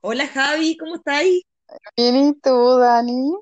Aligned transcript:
Hola 0.00 0.26
Javi, 0.26 0.76
¿cómo 0.76 0.96
estáis? 0.96 1.42
Bien, 1.96 2.16
¿y 2.16 2.34
tú, 2.40 2.78
Dani? 2.78 3.32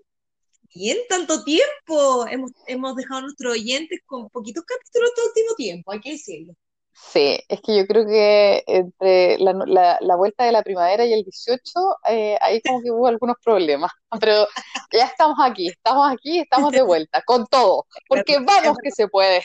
Bien, 0.75 0.99
tanto 1.09 1.43
tiempo. 1.45 2.27
Hemos, 2.29 2.53
hemos 2.67 2.95
dejado 2.97 3.19
a 3.19 3.23
nuestros 3.23 3.53
oyentes 3.55 4.01
con 4.07 4.29
poquitos 4.31 4.65
capítulos 4.65 5.11
todo 5.15 5.25
el 5.25 5.29
último 5.31 5.55
tiempo, 5.57 5.93
hay 5.93 6.01
que 6.01 6.13
decirlo. 6.13 6.55
Sí, 7.13 7.39
es 7.49 7.61
que 7.61 7.77
yo 7.77 7.87
creo 7.87 8.07
que 8.07 8.63
entre 8.67 9.39
la, 9.39 9.53
la- 9.67 9.99
la 10.01 10.17
vuelta 10.17 10.45
de 10.45 10.53
la 10.53 10.63
primavera 10.63 11.05
y 11.05 11.13
el 11.13 11.23
18, 11.25 11.97
eh, 12.09 12.39
ahí 12.41 12.61
como 12.63 12.83
que 12.83 12.91
hubo 12.91 13.07
algunos 13.07 13.37
problemas, 13.45 13.93
pero 14.21 14.47
ya 14.93 15.05
estamos 15.05 15.37
aquí, 15.43 15.69
estamos 15.69 16.11
aquí, 16.13 16.39
estamos 16.41 16.73
de 16.73 16.83
vuelta, 16.83 17.23
con 17.23 17.47
todo, 17.47 17.87
porque 18.09 18.39
vamos 18.41 18.79
que 18.83 18.91
se 18.91 19.09
puede. 19.09 19.45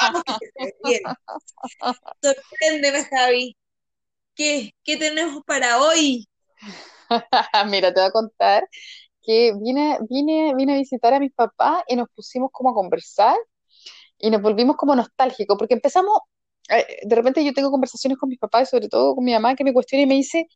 Vamos 0.00 0.22
que 0.24 0.34
se 0.34 0.52
puede. 0.56 0.74
Bien. 0.82 1.00
Sorpréndeme, 2.22 3.04
Javi. 3.04 3.56
¿Qué, 4.36 4.72
qué 4.84 4.96
tenemos 4.98 5.44
para 5.46 5.80
hoy? 5.82 6.28
Mira, 7.70 7.92
te 7.92 8.00
voy 8.00 8.08
a 8.08 8.12
contar 8.12 8.68
que 9.22 9.52
vine, 9.60 9.98
vine, 10.08 10.54
vine 10.56 10.74
a 10.74 10.76
visitar 10.78 11.14
a 11.14 11.20
mis 11.20 11.32
papás 11.34 11.84
y 11.88 11.96
nos 11.96 12.08
pusimos 12.14 12.50
como 12.52 12.70
a 12.70 12.74
conversar 12.74 13.36
y 14.18 14.30
nos 14.30 14.42
volvimos 14.42 14.76
como 14.76 14.96
nostálgicos, 14.96 15.58
porque 15.58 15.74
empezamos, 15.74 16.18
eh, 16.70 16.86
de 17.06 17.16
repente 17.16 17.44
yo 17.44 17.54
tengo 17.54 17.70
conversaciones 17.70 18.18
con 18.18 18.28
mis 18.30 18.38
papás 18.38 18.68
y 18.68 18.72
sobre 18.72 18.88
todo 18.88 19.14
con 19.16 19.24
mi 19.24 19.32
mamá 19.32 19.54
que 19.56 19.64
me 19.64 19.74
cuestiona 19.74 20.04
y 20.04 20.06
me 20.06 20.14
dice, 20.16 20.48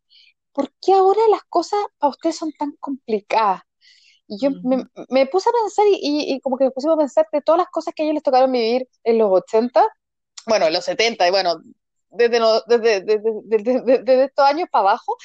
¿por 0.53 0.73
qué 0.83 0.95
ahora 0.95 1.21
las 1.31 1.43
cosas 1.49 1.81
para 1.99 2.11
ustedes 2.13 2.37
son 2.39 2.53
tan 2.59 2.73
complicadas? 2.81 3.63
Y 4.29 4.39
yo 4.41 4.51
me, 4.63 5.27
puse 5.27 5.51
a 5.51 5.53
pensar 5.65 5.87
y, 5.89 5.97
y- 6.03 6.35
y 6.37 6.41
como 6.41 6.59
que 6.59 6.65
me 6.65 6.71
pusimos 6.73 6.97
a 6.97 6.99
pensar 6.99 7.27
de 7.33 7.43
todas 7.43 7.59
las 7.61 7.69
cosas 7.71 7.95
que 7.95 8.03
a 8.03 8.07
ellos 8.07 8.15
les 8.15 8.23
tocaron 8.25 8.53
vivir 8.53 8.89
en 9.05 9.19
los 9.19 9.31
80, 9.33 9.85
bueno, 10.47 10.67
en 10.67 10.73
los 10.73 10.85
70 10.85 11.27
y 11.29 11.31
bueno, 11.31 11.61
desde, 12.11 12.41
lo- 12.41 12.63
desde, 12.67 13.01
desde, 13.03 13.33
desde- 13.85 14.25
estos 14.25 14.45
años 14.45 14.69
para 14.71 14.83
abajo, 14.91 15.17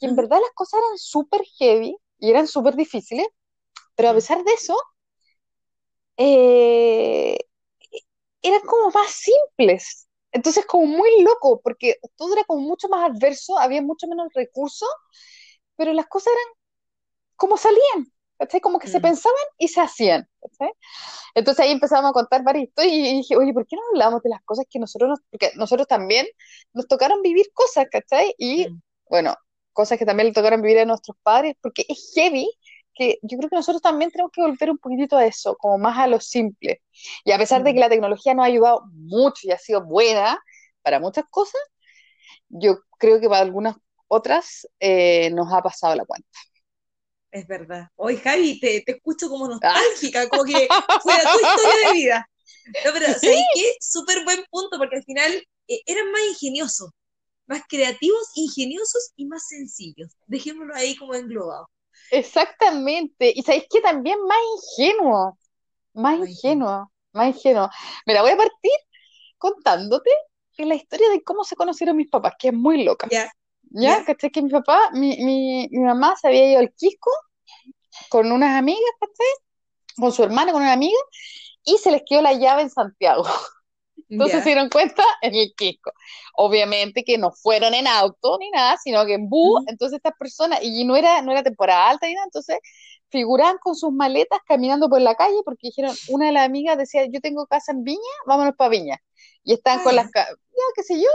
que 0.00 0.06
en 0.06 0.16
verdad 0.16 0.38
las 0.40 0.52
cosas 0.54 0.80
eran 0.80 0.98
súper 0.98 1.42
heavy 1.58 1.96
y 2.20 2.30
eran 2.30 2.46
súper 2.48 2.76
difíciles, 2.76 3.26
pero 3.96 4.10
a 4.10 4.14
pesar 4.14 4.44
de 4.44 4.52
eso, 4.54 4.76
eh, 6.16 7.38
eran 8.42 8.60
como 8.62 8.90
más 8.90 9.10
simples. 9.12 10.08
Entonces, 10.32 10.66
como 10.66 10.86
muy 10.86 11.22
loco, 11.22 11.60
porque 11.62 11.96
todo 12.16 12.34
era 12.34 12.44
como 12.44 12.62
mucho 12.62 12.88
más 12.88 13.10
adverso, 13.10 13.58
había 13.58 13.82
mucho 13.82 14.06
menos 14.06 14.28
recursos, 14.34 14.88
pero 15.76 15.92
las 15.92 16.06
cosas 16.08 16.28
eran 16.34 16.54
como 17.36 17.56
salían, 17.58 18.12
¿cachai? 18.38 18.60
Como 18.60 18.78
que 18.78 18.88
se 18.88 18.98
Mm. 18.98 19.02
pensaban 19.02 19.38
y 19.58 19.68
se 19.68 19.80
hacían, 19.80 20.28
¿cachai? 20.40 20.72
Entonces 21.34 21.64
ahí 21.64 21.72
empezamos 21.72 22.10
a 22.10 22.12
contar 22.12 22.42
varias 22.44 22.64
historias 22.68 22.94
y 22.94 23.16
dije, 23.18 23.36
oye, 23.36 23.52
¿por 23.52 23.66
qué 23.66 23.76
no 23.76 23.82
hablamos 23.92 24.22
de 24.22 24.30
las 24.30 24.42
cosas 24.44 24.66
que 24.70 24.78
nosotros 24.78 25.10
nos, 25.10 25.20
porque 25.30 25.52
nosotros 25.56 25.86
también 25.88 26.26
nos 26.72 26.86
tocaron 26.88 27.22
vivir 27.22 27.46
cosas, 27.54 27.86
¿cachai? 27.90 28.34
Y 28.38 28.68
Mm. 28.68 28.80
bueno, 29.08 29.34
cosas 29.72 29.98
que 29.98 30.06
también 30.06 30.28
le 30.28 30.32
tocaron 30.34 30.62
vivir 30.62 30.80
a 30.80 30.84
nuestros 30.84 31.16
padres, 31.22 31.56
porque 31.62 31.84
es 31.88 32.12
heavy 32.14 32.50
que 32.94 33.18
yo 33.22 33.38
creo 33.38 33.48
que 33.50 33.56
nosotros 33.56 33.80
también 33.82 34.10
tenemos 34.10 34.32
que 34.32 34.42
volver 34.42 34.70
un 34.70 34.78
poquitito 34.78 35.16
a 35.16 35.24
eso, 35.26 35.56
como 35.56 35.78
más 35.78 35.98
a 35.98 36.06
lo 36.08 36.20
simple. 36.20 36.82
Y 37.24 37.32
a 37.32 37.38
pesar 37.38 37.62
de 37.62 37.72
que 37.72 37.78
Mm. 37.78 37.80
la 37.80 37.88
tecnología 37.88 38.34
nos 38.34 38.44
ha 38.44 38.46
ayudado 38.48 38.82
mucho 38.92 39.46
y 39.48 39.52
ha 39.52 39.58
sido 39.58 39.84
buena 39.84 40.38
para 40.82 40.98
muchas 41.00 41.24
cosas, 41.30 41.60
yo 42.48 42.78
creo 42.98 43.20
que 43.20 43.28
para 43.28 43.42
algunas 43.42 43.76
otras 44.08 44.66
eh, 44.80 45.30
nos 45.30 45.52
ha 45.52 45.62
pasado 45.62 45.94
la 45.94 46.04
cuenta. 46.06 46.28
Es 47.30 47.46
verdad. 47.46 47.88
Hoy, 47.96 48.16
Javi, 48.16 48.58
te, 48.60 48.82
te 48.82 48.92
escucho 48.92 49.28
como 49.28 49.48
Ah, 49.62 49.84
nostálgica, 49.88 50.28
como 50.28 50.44
que 50.44 50.74
fuera 50.96 51.30
tu 51.30 51.38
historia 51.40 51.72
de 51.86 51.92
vida. 51.92 52.30
No, 52.84 52.92
pero 52.92 53.06
sí, 53.20 53.26
¿sabes 53.26 53.48
qué? 53.52 53.74
Súper 53.80 54.24
buen 54.24 54.44
punto, 54.50 54.78
porque 54.78 54.96
al 54.96 55.04
final 55.04 55.32
eh, 55.68 55.80
eran 55.86 56.10
más 56.12 56.22
ingeniosos, 56.30 56.90
más 57.46 57.62
creativos, 57.68 58.28
ingeniosos 58.36 59.12
y 59.16 59.26
más 59.26 59.48
sencillos. 59.48 60.12
Dejémoslo 60.26 60.74
ahí 60.76 60.96
como 60.96 61.14
englobado. 61.14 61.68
exactamente. 62.10 63.32
Y 63.34 63.42
sabéis 63.42 63.64
que 63.70 63.80
también 63.80 64.18
más 64.26 64.38
ingenuo, 64.78 65.38
más 65.94 66.18
ingenuo, 66.20 66.92
más 67.12 67.28
ingenuo. 67.36 67.70
Mira, 68.06 68.22
voy 68.22 68.32
a 68.32 68.36
partir 68.36 68.72
contándote 69.38 70.10
la 70.58 70.76
historia 70.76 71.10
de 71.10 71.22
cómo 71.24 71.44
se 71.44 71.56
conocieron 71.56 71.96
mis 71.96 72.10
papás, 72.10 72.34
que 72.38 72.48
es 72.48 72.54
muy 72.54 72.84
loca. 72.84 73.10
Ya, 73.10 73.30
¿Ya? 73.70 74.04
¿Cachai? 74.04 74.30
Que 74.30 74.42
mi 74.42 74.50
papá, 74.50 74.90
mi, 74.92 75.16
mi, 75.22 75.68
mi 75.70 75.80
mamá 75.80 76.16
se 76.16 76.28
había 76.28 76.50
ido 76.50 76.60
al 76.60 76.72
Quisco 76.74 77.10
con 78.08 78.30
unas 78.32 78.56
amigas, 78.58 78.90
¿cachai? 79.00 79.26
Con 79.96 80.12
su 80.12 80.22
hermana, 80.22 80.52
con 80.52 80.62
una 80.62 80.72
amiga, 80.72 80.98
y 81.64 81.76
se 81.78 81.90
les 81.90 82.02
quedó 82.06 82.22
la 82.22 82.32
llave 82.32 82.62
en 82.62 82.70
Santiago. 82.70 83.24
Entonces 84.08 84.42
se 84.42 84.50
dieron 84.50 84.70
cuenta 84.70 85.04
en 85.20 85.34
el 85.34 85.52
Quisco. 85.54 85.92
Obviamente 86.34 87.04
que 87.04 87.18
no 87.18 87.30
fueron 87.30 87.74
en 87.74 87.86
auto 87.86 88.38
ni 88.38 88.50
nada, 88.50 88.76
sino 88.82 89.04
que 89.04 89.14
en 89.14 89.28
bus. 89.28 89.62
Entonces 89.66 89.96
estas 89.96 90.14
personas, 90.18 90.60
y 90.62 90.84
no 90.84 90.96
era, 90.96 91.20
no 91.20 91.32
era 91.32 91.42
temporada 91.42 91.90
alta 91.90 92.06
ni 92.06 92.14
nada, 92.14 92.24
entonces 92.24 92.58
figuraban 93.10 93.58
con 93.58 93.74
sus 93.74 93.92
maletas 93.92 94.38
caminando 94.46 94.88
por 94.88 95.00
la 95.00 95.14
calle 95.14 95.36
porque 95.44 95.68
dijeron, 95.68 95.94
una 96.08 96.26
de 96.26 96.32
las 96.32 96.46
amigas 96.46 96.78
decía, 96.78 97.06
yo 97.06 97.20
tengo 97.20 97.46
casa 97.46 97.72
en 97.72 97.84
Viña, 97.84 97.98
vámonos 98.26 98.54
para 98.56 98.70
Viña. 98.70 98.98
Y 99.44 99.54
están 99.54 99.82
con 99.82 99.96
las, 99.96 100.10
ya, 100.12 100.24
qué 100.74 100.82
sé 100.82 100.96
yo. 100.96 101.08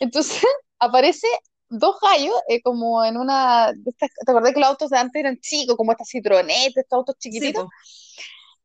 Entonces 0.00 0.42
aparece 0.78 1.26
dos 1.72 1.96
gallos 2.00 2.34
eh, 2.48 2.62
como 2.62 3.04
en 3.04 3.16
una, 3.16 3.72
¿te 4.26 4.30
acordás 4.30 4.52
que 4.54 4.60
los 4.60 4.68
autos 4.68 4.90
de 4.90 4.98
antes 4.98 5.20
eran 5.20 5.38
chicos, 5.40 5.76
como 5.76 5.92
estas 5.92 6.08
Citroën, 6.10 6.46
estos 6.50 6.84
autos 6.92 7.16
chiquititos? 7.18 7.64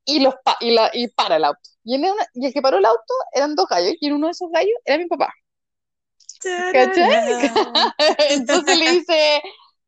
y, 0.05 0.19
los 0.19 0.35
pa- 0.43 0.57
y, 0.59 0.71
la, 0.71 0.89
y 0.93 1.07
para 1.09 1.35
el 1.37 1.43
auto. 1.45 1.59
Y, 1.83 1.95
en 1.95 2.05
una- 2.05 2.27
y 2.33 2.45
el 2.47 2.53
que 2.53 2.61
paró 2.61 2.77
el 2.77 2.85
auto 2.85 3.13
eran 3.33 3.55
dos 3.55 3.67
gallos, 3.69 3.93
y 3.99 4.07
en 4.07 4.13
uno 4.13 4.27
de 4.27 4.31
esos 4.31 4.49
gallos 4.51 4.75
era 4.85 4.97
mi 4.97 5.07
papá. 5.07 5.33
¿Cachai? 6.71 7.07
Entonces 8.29 8.77
le 8.77 8.89
dice, 8.91 9.41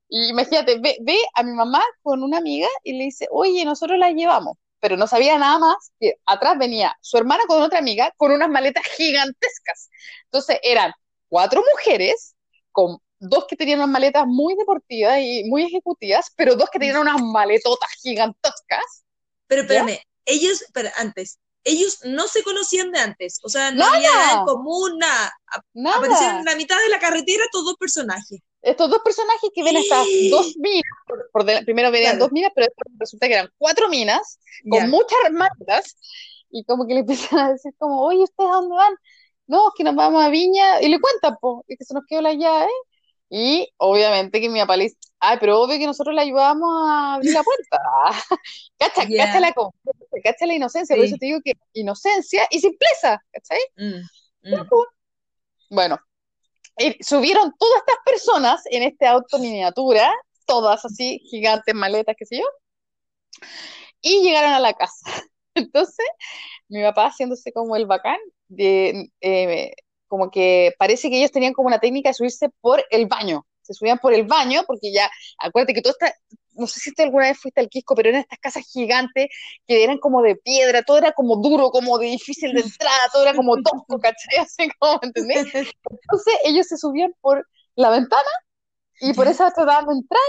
y 0.10 0.30
imagínate, 0.30 0.80
ve, 0.80 0.98
ve 1.02 1.18
a 1.36 1.44
mi 1.44 1.52
mamá 1.54 1.84
con 2.02 2.24
una 2.24 2.38
amiga 2.38 2.68
y 2.84 2.94
le 2.98 3.06
dice, 3.06 3.28
oye, 3.32 3.66
nosotros 3.66 3.98
la 4.00 4.12
llevamos. 4.12 4.58
Pero 4.80 4.96
no 4.96 5.08
sabía 5.08 5.38
nada 5.38 5.60
más 5.60 5.76
que 6.00 6.16
atrás 6.26 6.58
venía 6.58 6.96
su 7.02 7.18
hermana 7.18 7.44
con 7.48 7.62
otra 7.62 7.80
amiga 7.80 8.14
con 8.18 8.32
unas 8.32 8.50
maletas 8.50 8.84
gigantescas. 8.98 9.90
Entonces 10.26 10.60
eran 10.64 10.94
cuatro 11.28 11.62
mujeres 11.74 12.36
con 12.72 12.98
dos 13.20 13.46
que 13.48 13.56
tenían 13.56 13.80
unas 13.80 13.90
maletas 13.92 14.26
muy 14.28 14.56
deportivas 14.56 15.20
y 15.22 15.44
muy 15.46 15.64
ejecutivas, 15.66 16.32
pero 16.36 16.56
dos 16.56 16.70
que 16.72 16.80
tenían 16.80 16.98
unas 17.00 17.22
maletotas 17.22 17.90
gigantescas, 18.02 19.06
Pero 19.48 19.62
¿ya? 19.62 19.84
espérame, 19.84 20.00
ellos, 20.26 20.64
pero 20.74 20.90
antes, 20.98 21.40
ellos 21.64 22.00
no 22.06 22.28
se 22.28 22.44
conocían 22.44 22.92
de 22.92 23.00
antes, 23.00 23.40
o 23.44 23.50
sea, 23.50 23.72
no 23.72 23.84
había 23.86 24.10
nada 24.20 24.34
en 24.34 24.42
Nada, 24.42 24.44
común, 24.44 24.98
nada. 24.98 25.34
A- 25.48 25.62
Aparecieron 25.92 26.40
en 26.40 26.46
nada. 26.46 26.46
la 26.46 26.56
mitad 26.56 26.78
de 26.80 26.90
la 26.90 27.00
carretera 27.00 27.44
estos 27.46 27.66
dos 27.66 27.76
personajes. 27.80 28.40
estos 28.62 28.90
dos 28.90 29.00
personajes 29.04 29.50
que 29.54 29.64
ven 29.64 29.78
estas 29.78 30.08
dos 30.18 30.56
minas, 30.58 30.84
por, 31.08 31.30
por 31.32 31.46
de- 31.46 31.64
primero 31.64 31.92
venían 31.92 32.18
Claro, 32.18 32.20
dos 32.20 32.32
minas, 32.32 32.52
pero 32.54 32.68
después 32.68 32.94
resulta 33.00 33.28
que 33.28 33.34
eran 33.34 33.50
cuatro 33.58 33.88
minas 33.90 34.40
con 34.68 34.84
ya. 34.84 34.90
muchas 34.90 35.18
armaduras 35.26 35.98
y 36.52 36.64
como 36.66 36.86
que 36.88 36.94
le 36.96 37.00
empiezan 37.02 37.40
a 37.40 37.52
decir 37.54 37.74
como, 37.78 38.02
oye, 38.04 38.20
¿ustedes 38.24 38.50
a 38.50 38.54
dónde 38.56 38.76
van? 38.76 38.94
No, 39.48 39.70
es 39.70 39.74
que 39.78 39.84
nos 39.84 39.96
vamos 39.96 40.24
a 40.24 40.30
Viña 40.30 40.82
y 40.82 40.90
le 40.90 41.00
cuentan, 41.00 41.38
po, 41.42 41.64
y 41.68 41.78
que 41.78 41.86
se 41.86 41.94
nos 41.94 42.04
quedó 42.08 42.22
la 42.22 42.34
llave 42.34 42.70
y 43.30 43.72
obviamente 43.78 44.42
que 44.42 44.50
mi 44.50 44.60
papá 44.60 44.78
le 44.78 44.86
dice, 44.86 44.98
ay, 45.20 45.38
pero 45.40 45.62
obvio 45.62 45.78
que 45.78 45.86
nosotros 45.86 46.16
le 46.16 46.22
ayudamos 46.22 46.70
a 46.90 47.16
abrir 47.16 47.34
la 47.34 47.44
puerta. 47.44 47.78
Cacha, 48.78 49.02
cacha 49.02 49.10
Ya, 49.10 49.40
la 49.40 49.54
confianza, 49.54 50.06
cacha 50.24 50.46
la 50.46 50.54
inocencia, 50.56 50.96
por 50.96 51.06
eso 51.06 51.16
te 51.20 51.28
digo 51.28 51.40
que 51.44 51.54
inocencia 51.74 52.48
y 52.50 52.60
simpleza, 52.60 53.24
¿cachai? 53.32 53.60
Mm, 53.78 54.52
mm. 54.52 54.68
Bueno, 55.70 56.00
y 56.80 57.04
subieron 57.04 57.54
todas 57.60 57.80
estas 57.86 57.98
personas 58.06 58.62
en 58.72 58.84
este 58.84 59.06
auto 59.06 59.38
miniatura, 59.38 60.12
todas 60.46 60.84
así, 60.86 61.20
gigantes, 61.30 61.76
maletas, 61.76 62.16
qué 62.18 62.26
sé 62.26 62.38
yo, 62.38 62.46
y 64.02 64.24
llegaron 64.24 64.54
a 64.54 64.60
la 64.60 64.74
casa. 64.74 65.06
Entonces, 65.54 66.06
mi 66.68 66.82
papá 66.82 67.08
haciéndose 67.08 67.52
como 67.52 67.76
el 67.76 67.86
bacán, 67.86 68.18
de, 68.48 69.12
eh, 69.22 69.74
como 70.10 70.32
que 70.32 70.74
parece 70.80 71.10
que 71.10 71.20
ellos 71.20 71.32
tenían 71.32 71.54
como 71.54 71.68
una 71.70 71.80
técnica 71.80 72.10
de 72.10 72.16
subirse 72.16 72.50
por 72.62 72.84
el 72.92 73.08
baño. 73.08 73.48
Se 73.62 73.74
subían 73.74 74.00
por 74.00 74.14
el 74.14 74.26
baño, 74.26 74.64
porque 74.68 74.92
ya, 74.94 75.10
acuérdate 75.40 75.74
que 75.76 75.82
todo 75.82 75.94
está, 75.94 76.14
no 76.56 76.68
sé 76.68 76.80
si 76.82 76.94
tú 76.94 77.04
alguna 77.04 77.28
vez 77.28 77.40
fuiste 77.40 77.62
al 77.62 77.70
Quisco, 77.70 77.96
pero 77.96 78.10
eran 78.10 78.22
estas 78.22 78.40
casas 78.40 78.66
gigantes 78.72 79.30
que 79.68 79.84
eran 79.84 80.00
como 80.00 80.22
de 80.22 80.36
piedra, 80.36 80.84
todo 80.84 80.98
era 80.98 81.14
como 81.14 81.38
duro, 81.38 81.72
como 81.72 81.98
de 82.00 82.08
difícil 82.08 82.54
de 82.54 82.62
entrada, 82.62 83.10
todo 83.14 83.24
era 83.24 83.36
como 83.36 83.56
tosco, 83.58 84.00
¿cachai? 84.00 84.38
Así 84.42 84.70
como, 84.80 85.00
¿entendés? 85.04 85.48
Entonces 85.54 86.34
ellos 86.46 86.68
se 86.68 86.78
subían 86.78 87.14
por 87.22 87.48
la 87.76 87.92
ventana 87.92 88.30
y 89.02 89.14
por 89.14 89.28
esa 89.28 89.52
trataban 89.52 89.88
de 89.88 89.94
entrar 89.96 90.22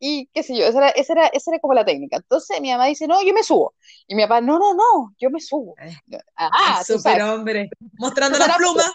y 0.00 0.28
qué 0.32 0.42
sé 0.44 0.56
yo, 0.56 0.66
esa 0.66 0.78
era, 0.78 0.88
esa 0.90 1.12
era, 1.14 1.26
esa 1.28 1.50
era 1.50 1.60
como 1.60 1.74
la 1.74 1.84
técnica. 1.84 2.16
Entonces 2.18 2.60
mi 2.60 2.70
mamá 2.70 2.86
dice, 2.86 3.08
no, 3.08 3.22
yo 3.24 3.34
me 3.34 3.42
subo. 3.42 3.74
Y 4.06 4.14
mi 4.14 4.22
papá, 4.22 4.40
no, 4.40 4.58
no, 4.58 4.74
no, 4.74 5.14
yo 5.18 5.30
me 5.30 5.40
subo. 5.40 5.74
Eh, 5.80 5.92
Ah, 6.36 6.84
tú 6.86 6.98
sabes, 6.98 7.18
superhombre. 7.18 7.70
Mostrando 7.98 8.38
las 8.38 8.56
plumas, 8.56 8.92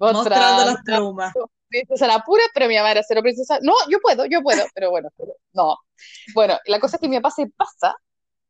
mostrando 0.00 0.64
las 0.64 0.74
mostrando 0.74 1.04
plumas. 1.06 1.34
Susana 1.88 2.22
Pura, 2.24 2.42
pero 2.52 2.66
mi 2.68 2.76
mamá 2.76 2.90
era 2.90 3.02
cero 3.06 3.22
princesa. 3.22 3.58
No, 3.62 3.74
yo 3.88 3.98
puedo, 4.00 4.26
yo 4.26 4.42
puedo, 4.42 4.64
pero 4.74 4.90
bueno, 4.90 5.08
pero 5.16 5.34
no. 5.52 5.76
Bueno, 6.34 6.58
la 6.66 6.80
cosa 6.80 6.96
es 6.96 7.00
que 7.00 7.08
mi 7.08 7.16
papá 7.16 7.30
se 7.30 7.46
pasa 7.56 7.94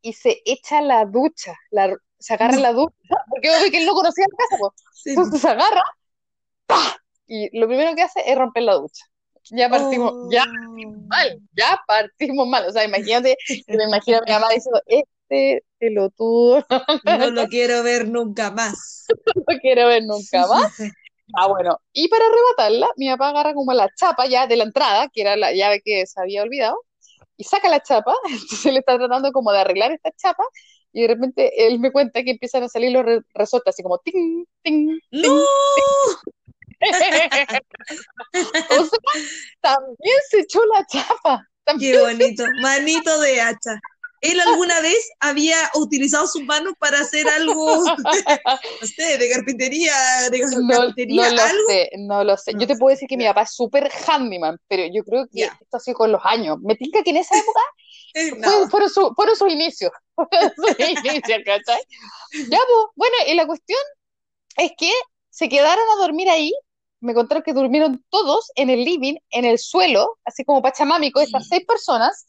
y 0.03 0.13
se 0.15 0.41
echa 0.47 0.81
la 0.81 1.05
ducha, 1.05 1.55
la, 1.71 1.95
se 2.19 2.35
agarra 2.35 2.57
la 2.59 2.73
ducha, 2.73 2.95
porque 3.29 3.51
obvio 3.51 3.71
que 3.71 3.79
él 3.79 3.87
no 3.87 3.93
conocía 3.95 4.25
la 4.31 4.37
casa, 4.39 4.57
pues. 4.59 4.73
sí, 4.95 5.15
po. 5.15 5.21
Entonces 5.23 5.41
se 5.43 5.49
agarra, 5.49 5.83
¡pah! 6.67 6.97
Y 7.27 7.57
lo 7.59 7.67
primero 7.69 7.95
que 7.95 8.03
hace 8.03 8.23
es 8.27 8.37
romper 8.39 8.63
la 8.65 8.75
ducha. 8.75 9.05
ya 9.51 9.69
partimos, 9.69 10.15
ya 10.31 10.45
Oh. 10.47 10.93
mal, 11.09 11.41
ya 11.57 11.79
partimos 11.87 12.47
mal. 12.49 12.67
O 12.69 12.73
sea, 12.73 12.85
imagínate, 12.85 13.37
me 13.69 13.85
imagino 13.85 14.19
a 14.19 14.23
mi 14.23 14.33
mamá 14.33 14.49
diciendo, 14.51 14.81
este 14.87 15.65
pelotudo 15.79 16.65
No 17.05 17.31
lo 17.31 17.47
quiero 17.49 17.83
ver 17.83 18.09
nunca 18.09 18.51
más. 18.51 19.07
no 19.47 19.59
quiero 19.61 19.89
ver 19.89 20.05
nunca 20.05 20.47
más. 20.49 20.73
Ah, 21.35 21.47
bueno, 21.49 21.79
y 21.93 22.09
para 22.09 22.25
arrebatarla, 22.27 22.89
mi 22.97 23.09
papá 23.11 23.31
agarra 23.31 23.55
como 23.55 23.73
la 23.73 23.89
chapa 23.95 24.27
ya 24.27 24.47
de 24.47 24.57
la 24.57 24.65
entrada, 24.65 25.09
que 25.13 25.23
era 25.23 25.37
la 25.37 25.53
llave 25.53 25.81
que 25.85 26.07
se 26.07 26.21
había 26.21 26.43
olvidado, 26.43 26.83
y 27.37 27.45
saca 27.45 27.69
la 27.69 27.81
chapa, 27.83 28.15
entonces 28.29 28.73
le 28.73 28.81
está 28.81 28.97
tratando 28.99 29.33
como 29.33 29.53
de 29.53 29.61
arreglar 29.61 29.93
esta 29.93 30.11
chapa, 30.13 30.45
y 30.93 31.03
de 31.03 31.09
repente 31.09 31.67
él 31.67 31.79
me 31.79 31.93
cuenta 31.93 32.23
que 32.23 32.33
empiezan 32.33 32.65
a 32.65 32.69
salir 32.69 32.93
los 32.93 33.05
re- 33.05 33.23
resortes, 33.35 33.75
así 33.75 33.83
como 33.83 33.99
ting, 33.99 34.45
ting, 34.63 34.99
¡No! 35.11 35.29
O 38.33 38.85
sea, 38.85 38.99
también 39.61 40.17
se 40.31 40.41
echó 40.41 40.61
la 40.67 40.85
chapa. 40.87 41.47
También 41.65 41.93
Qué 41.93 42.01
bonito. 42.01 42.45
Manito 42.63 43.21
de 43.21 43.41
hacha. 43.41 43.81
¿Él 44.21 44.41
alguna 44.41 44.81
vez 44.81 44.99
había 45.21 45.57
utilizado 45.75 46.27
sus 46.27 46.45
manos 46.45 46.75
para 46.79 47.01
hacer 47.01 47.29
algo, 47.29 47.85
no 48.81 48.87
sé, 48.87 49.19
de 49.19 49.31
carpintería, 49.31 49.95
de 50.31 50.41
no, 50.41 50.51
carpintería, 50.69 51.29
no 51.29 51.31
lo 51.31 51.49
algo? 51.49 51.69
sé, 51.69 51.91
no 51.99 52.25
lo 52.25 52.37
sé. 52.37 52.53
No 52.53 52.59
Yo 52.59 52.67
te 52.67 52.77
sé. 52.77 52.77
puedo 52.77 52.91
decir 52.95 53.09
que 53.09 53.17
mi 53.17 53.25
papá 53.25 53.43
es 53.43 53.55
súper 53.55 53.91
handyman, 54.07 54.59
pero 54.69 54.85
yo 54.93 55.05
creo 55.05 55.27
que 55.33 55.47
Ya. 55.47 55.61
esto 55.61 55.77
ha 55.77 55.81
sido 55.81 55.97
con 55.99 56.13
los 56.13 56.23
años. 56.25 56.59
Me 56.63 56.77
tinca 56.77 57.03
que 57.03 57.11
en 57.11 57.19
esa 57.19 57.39
época 57.39 57.61
Eh, 58.15 58.33
no. 58.39 58.69
fueron, 58.71 58.91
su- 58.91 59.13
fueron 59.17 59.37
sus 59.37 59.51
inicios. 59.53 59.93
Fueron 60.17 60.51
sus 60.57 60.79
inicios, 60.79 61.41
¿cachai? 61.45 61.81
Ya, 62.33 62.59
pues, 62.59 62.87
bueno, 62.97 63.17
y 63.29 63.35
la 63.35 63.47
cuestión 63.47 63.79
es 64.57 64.73
que 64.79 64.93
se 65.31 65.49
quedaron 65.49 65.85
a 65.95 66.03
dormir 66.03 66.29
ahí. 66.31 66.53
Me 67.01 67.15
contaron 67.15 67.43
que 67.45 67.55
durmieron 67.55 68.05
todos 68.11 68.51
en 68.57 68.71
el 68.71 68.85
living, 68.85 69.17
en 69.31 69.45
el 69.47 69.59
suelo, 69.59 70.19
así 70.25 70.45
como 70.45 70.63
pachamámico, 70.63 71.21
estas 71.21 71.49
seis 71.49 71.65
personas 71.67 72.27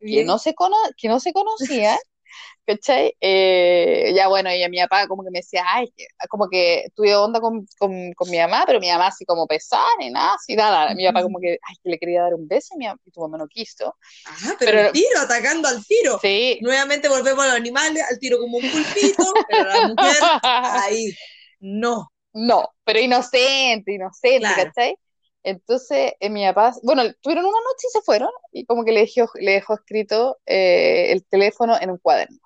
que 0.00 0.24
no 0.24 0.38
se, 0.38 0.54
cono 0.54 0.76
que 0.96 1.08
no 1.08 1.20
se 1.20 1.32
conocían, 1.32 1.98
¿cachai? 2.66 3.14
Eh, 3.20 4.12
ya 4.14 4.28
bueno, 4.28 4.52
y 4.54 4.62
a 4.62 4.68
mi 4.68 4.78
papá 4.80 5.06
como 5.06 5.22
que 5.24 5.30
me 5.30 5.38
decía, 5.40 5.62
ay, 5.66 5.92
como 6.28 6.48
que 6.48 6.86
tuve 6.94 7.14
onda 7.14 7.40
con, 7.40 7.66
con, 7.78 8.12
con 8.14 8.30
mi 8.30 8.38
mamá, 8.38 8.64
pero 8.66 8.80
mi 8.80 8.90
mamá 8.90 9.08
así 9.08 9.24
como 9.24 9.46
pesada, 9.46 9.86
ni 9.98 10.10
nada, 10.10 10.34
así 10.34 10.56
nada. 10.56 10.94
Mi 10.94 11.06
papá 11.06 11.22
como 11.22 11.38
que, 11.40 11.58
ay, 11.62 11.76
que 11.82 11.90
le 11.90 11.98
quería 11.98 12.22
dar 12.22 12.34
un 12.34 12.48
beso 12.48 12.74
y, 12.74 12.78
mi, 12.78 12.86
y 13.04 13.10
tu 13.10 13.20
mamá 13.20 13.38
no 13.38 13.46
quiso. 13.48 13.96
Ah, 14.26 14.54
pero, 14.58 14.72
Pero- 14.72 14.86
el 14.88 14.92
tiro, 14.92 15.20
atacando 15.20 15.68
al 15.68 15.84
tiro. 15.84 16.18
Sí. 16.20 16.58
Nuevamente 16.62 17.08
volvemos 17.08 17.44
a 17.44 17.48
los 17.48 17.56
animales, 17.56 18.02
al 18.10 18.18
tiro 18.18 18.38
como 18.38 18.58
un 18.58 18.70
pulpito, 18.70 19.24
pero 19.48 19.64
la 19.64 19.88
mujer, 19.88 20.16
ahí, 20.42 21.14
no. 21.60 22.10
No, 22.36 22.68
pero 22.82 22.98
inocente, 22.98 23.92
inocente, 23.94 24.40
Claro. 24.40 24.64
¿cachai? 24.74 24.96
Entonces, 25.44 26.14
eh, 26.20 26.30
mi 26.30 26.44
papá, 26.46 26.74
bueno, 26.82 27.02
tuvieron 27.20 27.44
una 27.44 27.58
noche 27.58 27.86
y 27.88 27.90
se 27.90 28.00
fueron, 28.02 28.30
y 28.52 28.64
como 28.64 28.84
que 28.84 28.92
le 28.92 29.00
dejó, 29.00 29.30
le 29.34 29.52
dejó 29.52 29.74
escrito 29.74 30.38
eh, 30.46 31.12
el 31.12 31.24
teléfono 31.26 31.76
en 31.80 31.90
un 31.90 31.98
cuaderno. 31.98 32.38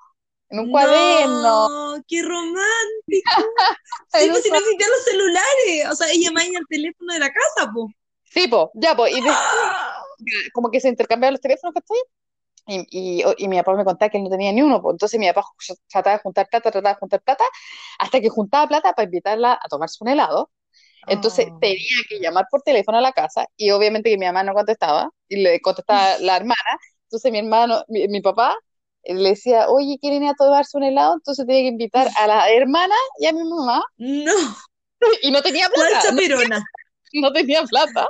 En 0.50 0.60
un 0.60 0.70
cuaderno. 0.70 1.68
No, 1.68 2.04
qué 2.08 2.22
romántico. 2.22 2.58
Sí, 4.12 4.28
pues 4.30 4.42
si 4.42 4.50
no 4.50 4.56
existían 4.58 4.90
los 4.90 5.04
celulares. 5.04 5.92
O 5.92 5.94
sea, 5.94 6.08
ella 6.10 6.30
maña 6.32 6.58
el 6.58 6.66
teléfono 6.66 7.12
de 7.12 7.20
la 7.20 7.30
casa, 7.30 7.70
pues. 7.72 7.94
Sí, 8.24 8.48
po, 8.48 8.70
ya, 8.74 8.96
po, 8.96 9.06
y 9.06 9.20
de- 9.20 9.30
¡Ah! 9.30 10.02
como 10.52 10.70
que 10.70 10.80
se 10.80 10.88
intercambiaban 10.88 11.34
los 11.34 11.40
teléfonos, 11.40 11.74
¿cachai? 11.74 11.98
Y, 12.66 13.20
y, 13.20 13.24
y 13.38 13.48
mi 13.48 13.56
papá 13.58 13.74
me 13.74 13.84
contaba 13.84 14.10
que 14.10 14.18
él 14.18 14.24
no 14.24 14.30
tenía 14.30 14.52
ni 14.52 14.60
uno, 14.62 14.82
pues 14.82 14.94
entonces 14.94 15.18
mi 15.18 15.26
papá 15.28 15.46
trataba 15.88 16.16
de 16.16 16.22
juntar 16.22 16.48
plata, 16.50 16.70
trataba 16.70 16.94
de 16.94 16.98
juntar 17.00 17.22
plata, 17.22 17.44
hasta 17.98 18.20
que 18.20 18.28
juntaba 18.28 18.66
plata 18.68 18.92
para 18.92 19.04
invitarla 19.04 19.54
a 19.62 19.68
tomarse 19.68 19.98
un 20.00 20.08
helado. 20.08 20.50
Entonces 21.06 21.46
Oh. 21.46 21.58
tenía 21.60 21.96
que 22.08 22.20
llamar 22.20 22.46
por 22.50 22.62
teléfono 22.62 22.98
a 22.98 23.00
la 23.00 23.12
casa, 23.12 23.46
y 23.56 23.70
obviamente 23.70 24.10
que 24.10 24.18
mi 24.18 24.26
mamá 24.26 24.42
no 24.44 24.54
contestaba, 24.54 25.10
y 25.28 25.36
le 25.42 25.60
contestaba 25.60 26.18
la 26.20 26.36
hermana. 26.36 26.78
Entonces 27.04 27.32
mi 27.32 27.38
hermano, 27.38 27.84
mi, 27.88 28.08
mi 28.08 28.20
papá, 28.20 28.54
eh, 29.02 29.14
le 29.14 29.30
decía, 29.30 29.68
oye, 29.68 29.98
¿quieren 30.00 30.22
ir 30.24 30.30
a 30.30 30.34
tomarse 30.34 30.76
un 30.76 30.84
helado? 30.84 31.14
Entonces 31.14 31.46
tenía 31.46 31.62
que 31.62 31.68
invitar 31.68 32.08
a 32.18 32.26
la 32.26 32.50
hermana 32.52 32.94
y 33.18 33.26
a 33.26 33.32
mi 33.32 33.44
mamá, 33.44 33.82
No, 33.98 34.34
y 35.22 35.30
no 35.30 35.42
tenía 35.42 35.68
¿cuál 35.72 35.88
plata. 35.88 35.98
chaperona? 35.98 36.64
no 37.20 37.32
tenía 37.32 37.62
plata. 37.62 38.08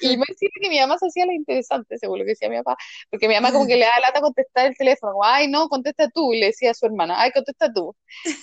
Y 0.00 0.16
me 0.16 0.24
decía 0.28 0.48
que 0.60 0.68
mi 0.68 0.78
mamá 0.80 0.98
se 0.98 1.06
hacía 1.06 1.26
la 1.26 1.34
interesante, 1.34 1.98
según 1.98 2.18
lo 2.18 2.24
que 2.24 2.30
decía 2.30 2.48
mi 2.48 2.56
papá, 2.58 2.76
porque 3.10 3.28
mi 3.28 3.34
mamá 3.34 3.52
como 3.52 3.66
que 3.66 3.76
le 3.76 3.84
daba 3.84 4.00
lata 4.00 4.20
contestar 4.20 4.66
el 4.66 4.76
teléfono, 4.76 5.12
como, 5.12 5.24
ay, 5.24 5.48
no, 5.48 5.68
contesta 5.68 6.08
tú, 6.08 6.32
y 6.32 6.40
le 6.40 6.46
decía 6.46 6.70
a 6.70 6.74
su 6.74 6.86
hermana, 6.86 7.20
ay, 7.20 7.30
contesta 7.32 7.72
tú. 7.72 7.94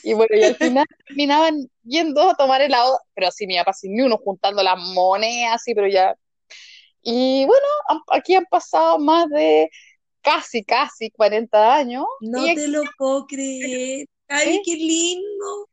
Y 0.03 0.13
bueno, 0.13 0.35
y 0.35 0.43
al 0.43 0.55
final 0.55 0.85
terminaban 1.07 1.69
yendo 1.83 2.29
a 2.29 2.35
tomar 2.35 2.61
helado, 2.61 2.99
pero 3.13 3.27
así 3.27 3.47
mi 3.47 3.57
papá 3.57 3.73
sin 3.73 3.93
ni 3.93 4.01
uno, 4.01 4.17
juntando 4.17 4.63
las 4.63 4.77
monedas, 4.77 5.55
así, 5.55 5.73
pero 5.73 5.87
ya. 5.87 6.15
Y 7.01 7.45
bueno, 7.45 7.65
aquí 8.11 8.35
han 8.35 8.45
pasado 8.45 8.99
más 8.99 9.29
de 9.29 9.69
casi, 10.21 10.63
casi 10.63 11.09
40 11.11 11.75
años. 11.75 12.05
No 12.19 12.45
y 12.45 12.55
te 12.55 12.67
lo 12.67 12.83
puedo 12.97 13.25
creer. 13.25 14.07
Ay, 14.27 14.55
Sí. 14.55 14.61
qué 14.65 14.75
lindo. 14.75 15.69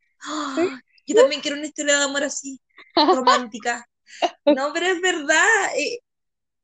Sí. 0.55 0.61
Yo 1.07 1.15
también 1.15 1.41
quiero 1.41 1.57
una 1.57 1.67
historia 1.67 1.97
de 1.99 2.03
amor 2.03 2.23
así, 2.23 2.59
romántica. 2.95 3.87
No, 4.45 4.71
pero 4.73 4.87
es 4.87 5.01
verdad. 5.01 5.45
eh, 5.77 5.99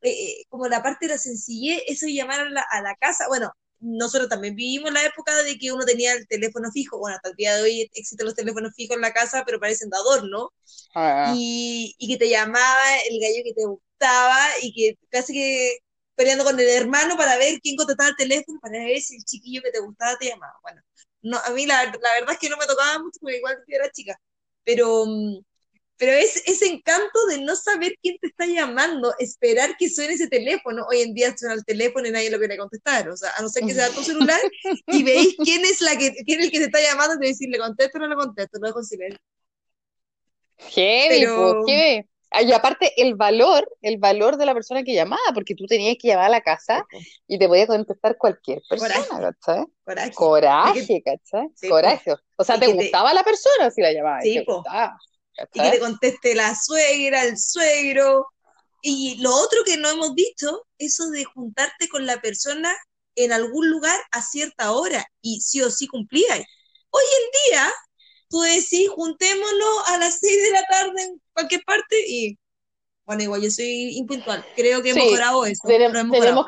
eh, 0.03 0.45
como 0.49 0.67
la 0.67 0.83
parte 0.83 1.07
de 1.07 1.13
la 1.13 1.17
sencillez, 1.19 1.83
eso 1.87 2.05
de 2.05 2.13
llamar 2.13 2.41
a 2.41 2.49
la, 2.49 2.61
a 2.71 2.81
la 2.81 2.95
casa. 2.97 3.27
Bueno, 3.29 3.51
nosotros 3.79 4.29
también 4.29 4.55
vivimos 4.55 4.91
la 4.93 5.05
época 5.05 5.43
de 5.43 5.57
que 5.57 5.71
uno 5.71 5.85
tenía 5.85 6.13
el 6.13 6.27
teléfono 6.27 6.71
fijo. 6.71 6.99
Bueno, 6.99 7.17
hasta 7.17 7.29
el 7.29 7.35
día 7.35 7.55
de 7.55 7.63
hoy 7.63 7.89
existen 7.93 8.25
los 8.25 8.35
teléfonos 8.35 8.73
fijos 8.75 8.95
en 8.97 9.01
la 9.01 9.13
casa, 9.13 9.43
pero 9.45 9.59
parecen 9.59 9.89
de 9.89 9.97
adorno. 9.97 10.51
Ah, 10.95 11.39
y, 11.41 11.95
y 11.97 12.07
que 12.09 12.17
te 12.17 12.29
llamaba 12.29 12.81
el 13.09 13.19
gallo 13.19 13.43
que 13.43 13.53
te 13.53 13.65
gustaba 13.65 14.37
y 14.61 14.73
que 14.73 14.97
casi 15.09 15.33
que 15.33 15.77
peleando 16.15 16.43
con 16.43 16.59
el 16.59 16.67
hermano 16.69 17.17
para 17.17 17.37
ver 17.37 17.59
quién 17.61 17.75
contestaba 17.77 18.09
el 18.09 18.15
teléfono, 18.15 18.59
para 18.61 18.79
ver 18.79 18.99
si 19.01 19.15
el 19.17 19.23
chiquillo 19.25 19.61
que 19.63 19.71
te 19.71 19.79
gustaba 19.79 20.17
te 20.17 20.27
llamaba. 20.29 20.53
Bueno, 20.63 20.81
no, 21.21 21.37
a 21.39 21.49
mí 21.51 21.65
la, 21.65 21.85
la 21.85 21.91
verdad 22.19 22.31
es 22.33 22.39
que 22.39 22.49
no 22.49 22.57
me 22.57 22.65
tocaba 22.67 22.99
mucho 22.99 23.19
porque 23.21 23.37
igual 23.37 23.57
yo 23.67 23.75
era 23.75 23.89
chica, 23.91 24.19
pero, 24.63 25.05
mm, 25.05 25.39
pero 25.97 26.11
es 26.11 26.43
ese 26.47 26.65
encanto 26.67 27.25
de 27.29 27.39
no 27.41 27.55
saber 27.55 27.95
quién 28.01 28.17
te 28.19 28.27
está 28.27 28.45
llamando, 28.45 29.13
esperar 29.19 29.75
que 29.77 29.89
suene 29.89 30.13
ese 30.13 30.27
teléfono. 30.27 30.85
Hoy 30.89 31.01
en 31.01 31.13
día 31.13 31.33
suena 31.37 31.53
el 31.55 31.63
teléfono 31.63 32.07
y 32.07 32.11
nadie 32.11 32.29
lo 32.31 32.39
quiere 32.39 32.57
contestar, 32.57 33.07
o 33.09 33.15
sea, 33.15 33.31
a 33.37 33.41
no 33.41 33.49
ser 33.49 33.63
que 33.65 33.73
sea 33.73 33.89
tu 33.89 34.03
celular 34.03 34.39
y 34.87 35.03
veis 35.03 35.35
quién 35.43 35.63
es, 35.65 35.81
la 35.81 35.95
que, 35.97 36.11
quién 36.25 36.39
es 36.39 36.45
el 36.47 36.51
que 36.51 36.59
te 36.59 36.65
está 36.65 36.81
llamando 36.81 37.23
y 37.23 37.27
decirle 37.29 37.57
contesto 37.57 37.97
o 37.97 38.01
no 38.01 38.07
le 38.07 38.15
contesto, 38.15 38.57
lo 38.59 38.67
dejo 38.67 38.79
en 38.79 38.85
silencio. 38.85 39.19
Heavy, 40.57 41.19
Pero- 41.19 41.65
heavy. 41.67 42.09
Y 42.41 42.51
aparte, 42.51 42.91
el 42.99 43.13
valor, 43.13 43.69
el 43.83 43.99
valor 43.99 44.37
de 44.37 44.47
la 44.47 44.55
persona 44.55 44.81
que 44.83 44.95
llamaba, 44.95 45.21
porque 45.35 45.53
tú 45.53 45.67
tenías 45.67 45.95
que 46.01 46.07
llamar 46.07 46.25
a 46.25 46.29
la 46.29 46.41
casa 46.41 46.83
y 47.27 47.37
te 47.37 47.47
podía 47.47 47.67
contestar 47.67 48.17
cualquier 48.17 48.59
persona, 48.67 48.95
Coraje. 49.05 49.35
¿cachai? 49.39 49.65
Coraje. 49.85 50.11
Coraje, 50.15 51.03
¿cachai? 51.05 51.47
Sí. 51.53 51.69
Coraje. 51.69 52.15
O 52.35 52.43
sea, 52.43 52.59
te 52.59 52.65
te- 52.65 52.73
gustaba 52.73 53.13
la 53.13 53.23
persona 53.23 53.69
si 53.69 53.81
la 53.81 53.93
llamabas, 53.93 54.23
Sí, 54.23 54.33
te 54.33 54.51
gustaba, 54.51 54.97
y 55.53 55.59
que 55.59 55.71
te 55.71 55.79
conteste 55.79 56.35
la 56.35 56.55
suegra, 56.55 57.23
el 57.23 57.37
suegro. 57.37 58.27
Y 58.81 59.15
lo 59.21 59.33
otro 59.33 59.63
que 59.63 59.77
no 59.77 59.89
hemos 59.89 60.13
dicho, 60.15 60.65
eso 60.77 61.09
de 61.09 61.23
juntarte 61.23 61.87
con 61.87 62.05
la 62.05 62.21
persona 62.21 62.75
en 63.15 63.31
algún 63.31 63.69
lugar 63.69 63.99
a 64.11 64.21
cierta 64.21 64.71
hora 64.71 65.05
y 65.21 65.41
sí 65.41 65.61
o 65.61 65.69
sí 65.69 65.87
cumplía. 65.87 66.35
Hoy 66.89 67.03
en 67.21 67.51
día, 67.51 67.73
tú 68.29 68.41
decís, 68.41 68.89
juntémonos 68.89 69.87
a 69.87 69.97
las 69.97 70.19
6 70.19 70.43
de 70.43 70.51
la 70.51 70.63
tarde 70.63 71.03
en 71.03 71.21
cualquier 71.33 71.63
parte 71.63 71.95
y, 72.07 72.37
bueno, 73.05 73.23
igual 73.23 73.41
yo 73.41 73.51
soy 73.51 73.97
impuntual. 73.97 74.45
Creo 74.55 74.81
que 74.81 74.91
he 74.91 74.93
Sí, 74.93 74.99
mejorado 75.01 75.45
eso. 75.45 75.61
Mejorado, 75.67 76.09
tenemos 76.11 76.45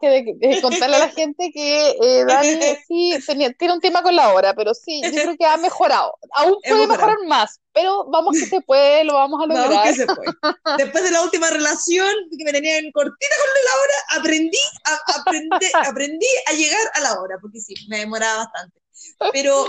que, 0.00 0.34
tenemos 0.38 0.60
contarle 0.62 0.96
a 0.96 0.98
la 1.00 1.08
gente 1.08 1.50
que 1.52 1.90
eh, 1.90 2.24
Dani 2.26 2.60
sí 2.88 3.14
tenía- 3.26 3.52
tiene 3.54 3.74
un 3.74 3.80
tema 3.80 4.02
con 4.02 4.14
la 4.14 4.32
hora, 4.34 4.54
pero 4.54 4.74
sí, 4.74 5.00
yo 5.02 5.10
creo 5.22 5.36
que 5.36 5.46
ha 5.46 5.56
mejorado. 5.58 6.16
Aún 6.32 6.56
puede 6.68 6.86
mejorar 6.86 7.16
más, 7.26 7.60
pero 7.72 8.04
vamos 8.10 8.36
que 8.38 8.46
se 8.46 8.60
puede, 8.60 9.04
lo 9.04 9.14
vamos 9.14 9.40
a 9.42 9.46
Vamos 9.46 9.64
lograr. 9.64 9.88
que 9.88 9.94
se 9.94 10.06
fue. 10.06 10.26
Después 10.76 11.04
de 11.04 11.10
la 11.10 11.22
última 11.22 11.48
relación, 11.50 12.08
que 12.36 12.44
me 12.44 12.52
tenían 12.52 12.90
cortita 12.92 13.34
con 13.40 13.48
la 13.64 13.80
hora, 13.80 14.20
aprendí 14.20 14.58
a, 14.84 15.20
aprendí, 15.20 15.66
aprendí 15.74 16.26
a 16.46 16.52
llegar 16.52 16.90
a 16.94 17.00
la 17.00 17.20
hora, 17.20 17.38
porque 17.40 17.60
sí, 17.60 17.74
me 17.88 17.98
demoraba 17.98 18.44
bastante. 18.44 18.78
Pero, 19.32 19.64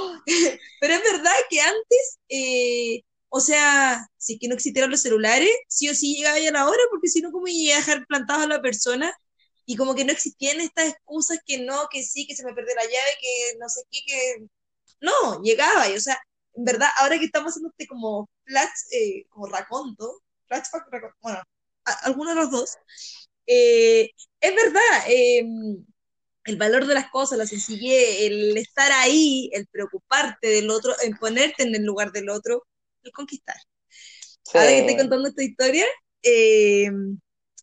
pero 0.79 0.93
es 0.93 1.03
verdad 1.03 1.31
que 1.49 1.61
antes, 1.61 2.19
eh, 2.29 3.01
o 3.31 3.41
sea, 3.41 4.07
si 4.17 4.35
es 4.35 4.39
que 4.41 4.49
no 4.49 4.55
existieran 4.55 4.91
los 4.91 5.01
celulares, 5.03 5.49
sí 5.69 5.89
o 5.89 5.95
sí 5.95 6.15
llegaba 6.17 6.39
ya 6.39 6.51
la 6.51 6.67
hora, 6.69 6.81
porque 6.91 7.09
si 7.09 7.21
no, 7.21 7.31
como 7.31 7.47
iba 7.49 7.75
a 7.75 7.79
dejar 7.79 8.05
plantado 8.07 8.43
a 8.43 8.47
la 8.47 8.61
persona? 8.61 9.13
Y 9.65 9.77
como 9.77 9.95
que 9.95 10.05
no 10.05 10.11
existían 10.13 10.61
estas 10.61 10.89
excusas 10.89 11.39
que 11.45 11.59
no, 11.59 11.87
que 11.91 12.03
sí, 12.03 12.27
que 12.27 12.35
se 12.35 12.45
me 12.45 12.53
perdió 12.53 12.75
la 12.75 12.83
llave, 12.83 13.17
que 13.21 13.57
no 13.59 13.69
sé 13.69 13.81
qué, 13.91 14.01
que... 14.07 14.47
No, 15.01 15.41
llegaba, 15.43 15.89
y 15.89 15.95
o 15.97 16.01
sea, 16.01 16.19
en 16.55 16.65
verdad, 16.65 16.89
ahora 16.99 17.19
que 17.19 17.25
estamos 17.25 17.51
haciendo 17.51 17.69
este 17.71 17.87
como 17.87 18.29
flash, 18.45 18.69
eh, 18.93 19.25
como 19.29 19.47
raconto, 19.47 20.21
flashback, 20.47 20.87
racon- 20.91 21.13
bueno, 21.21 21.41
alguno 22.03 22.31
de 22.31 22.35
los 22.37 22.51
dos, 22.51 22.77
eh, 23.47 24.09
es 24.41 24.55
verdad, 24.55 24.81
eh, 25.09 25.43
el 26.45 26.57
valor 26.57 26.85
de 26.87 26.93
las 26.95 27.09
cosas, 27.11 27.37
la 27.37 27.45
sencillez, 27.47 28.21
el 28.21 28.57
estar 28.57 28.91
ahí, 28.91 29.49
el 29.53 29.67
preocuparte 29.67 30.47
del 30.47 30.69
otro, 30.69 30.93
el 31.03 31.17
ponerte 31.17 31.63
en 31.63 31.75
el 31.75 31.83
lugar 31.85 32.11
del 32.11 32.29
otro, 32.29 32.65
conquistar. 33.13 33.55
Sí. 34.43 34.57
Ahora 34.57 34.71
que 34.71 34.79
estoy 34.79 34.97
contando 34.97 35.27
esta 35.29 35.43
historia, 35.43 35.85
eh, 36.23 36.89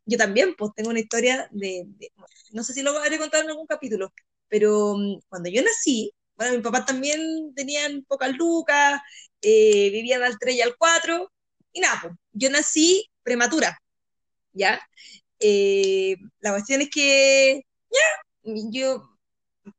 yo 0.07 0.18
también, 0.18 0.54
pues 0.57 0.73
tengo 0.75 0.90
una 0.90 1.00
historia 1.00 1.49
de, 1.52 1.85
de- 1.87 2.12
no 2.52 2.62
sé 2.64 2.73
si 2.75 2.83
lo 2.83 2.97
habré 2.99 3.18
contado 3.18 3.45
en 3.45 3.50
algún 3.50 3.66
capítulo, 3.66 4.12
pero 4.49 4.95
mm, 4.97 5.21
cuando 5.28 5.50
yo 5.50 5.62
nací, 5.62 6.12
bueno, 6.37 6.54
mis 6.54 6.62
papás 6.62 6.87
también 6.87 7.52
tenían 7.54 8.04
pocas 8.04 8.37
lucas, 8.37 9.00
eh, 9.42 9.90
vivían 9.90 10.23
al 10.23 10.38
3 10.38 10.57
y 10.57 10.62
al 10.62 10.76
4, 10.76 11.30
y 11.73 11.80
nada, 11.80 12.00
pues, 12.02 12.14
yo 12.33 12.50
nací 12.50 13.07
prematura, 13.23 13.78
¿ya? 14.52 14.80
Eh, 15.40 16.16
la 16.40 16.52
cuestión 16.52 16.83
es 16.83 16.90
que, 16.90 17.62
ya, 17.90 18.52
yo, 18.71 19.09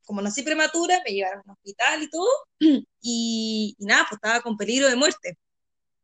como 0.04 0.22
nací 0.22 0.42
prematura, 0.42 1.00
me 1.06 1.12
llevaron 1.12 1.42
al 1.46 1.52
hospital 1.52 2.02
y 2.02 2.10
todo, 2.10 2.28
y, 3.02 3.76
y 3.78 3.84
nada, 3.86 4.06
pues 4.08 4.18
estaba 4.18 4.40
con 4.42 4.56
peligro 4.56 4.88
de 4.88 4.96
muerte. 4.96 5.38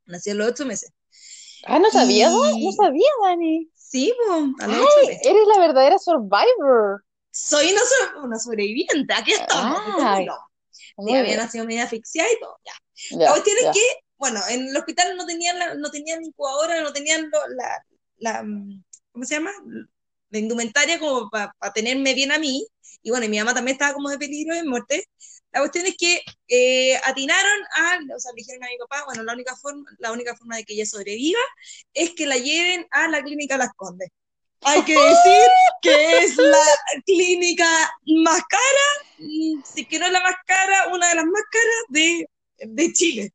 Nací 0.06 0.30
a 0.30 0.34
los 0.34 0.48
ocho 0.48 0.64
meses. 0.66 0.92
Ah, 1.64 1.78
no 1.78 1.90
sabía, 1.90 2.30
Y- 2.54 2.64
no 2.66 2.72
sabía, 2.72 3.08
Dani. 3.24 3.70
Sí, 3.74 4.12
pues, 4.16 4.30
a 4.60 4.66
los 4.68 4.76
Ay, 4.76 4.82
ocho 4.84 5.06
meses. 5.08 5.20
eres 5.26 5.42
la 5.54 5.58
verdadera 5.58 5.98
survivor. 5.98 7.04
Soy 7.30 7.70
una, 7.72 7.80
so- 7.80 8.20
una 8.22 8.38
sobreviviente, 8.38 9.12
aquí 9.14 9.32
estamos. 9.32 9.78
Ay, 10.02 10.26
no, 10.26 10.34
sí, 11.06 11.14
había 11.16 11.36
nacido 11.36 11.64
media 11.64 11.84
asfixiada 11.84 12.28
y 12.32 12.40
todo, 12.40 12.56
ya. 12.64 12.72
Ya, 13.10 13.26
La 13.26 13.30
cuestión 13.32 13.56
ya. 13.62 13.70
es 13.70 13.76
que, 13.76 13.82
bueno, 14.16 14.40
en 14.48 14.68
el 14.68 14.76
hospital 14.76 15.16
no 15.16 15.26
tenían, 15.26 15.58
la- 15.58 15.74
no 15.74 15.90
tenían 15.90 16.24
incubadora, 16.24 16.80
no 16.82 16.92
tenían 16.92 17.28
lo- 17.30 17.48
la, 17.54 17.84
la, 18.18 18.44
¿cómo 19.12 19.24
se 19.24 19.34
llama? 19.34 19.50
La 20.30 20.38
indumentaria 20.38 20.98
como 20.98 21.28
para 21.30 21.52
tenerme 21.74 22.14
bien 22.14 22.32
a 22.32 22.38
mí. 22.38 22.66
Y 23.02 23.10
bueno, 23.10 23.26
y 23.26 23.28
mi 23.28 23.38
mamá 23.38 23.54
también 23.54 23.74
estaba 23.74 23.92
como 23.94 24.08
de 24.08 24.18
peligro 24.18 24.54
de 24.54 24.64
muerte. 24.64 25.08
La 25.56 25.62
cuestión 25.62 25.86
es 25.86 25.96
que 25.96 26.20
eh, 26.48 26.96
atinaron 27.04 27.58
a, 27.76 27.98
o 28.14 28.20
sea, 28.20 28.30
le 28.32 28.36
dijeron 28.42 28.62
a 28.62 28.66
mi 28.68 28.76
papá, 28.76 29.04
bueno, 29.06 29.22
la 29.22 29.32
única 29.32 29.56
forma, 29.56 29.84
la 29.98 30.12
única 30.12 30.36
forma 30.36 30.56
de 30.56 30.64
que 30.64 30.74
ella 30.74 30.84
sobreviva 30.84 31.40
es 31.94 32.10
que 32.10 32.26
la 32.26 32.36
lleven 32.36 32.86
a 32.90 33.08
la 33.08 33.22
clínica 33.22 33.56
Las 33.56 33.70
Condes. 33.74 34.10
Hay 34.60 34.82
que 34.82 34.92
decir 34.92 35.48
que 35.80 36.18
es 36.18 36.36
la 36.36 37.00
clínica 37.06 37.66
más 38.22 38.42
cara, 38.48 39.62
si 39.64 39.86
que 39.86 39.98
no 39.98 40.08
la 40.10 40.20
más 40.20 40.34
cara, 40.46 40.88
una 40.92 41.08
de 41.08 41.14
las 41.14 41.24
más 41.24 41.42
caras 41.50 41.84
de, 41.88 42.26
de 42.58 42.92
Chile. 42.92 43.32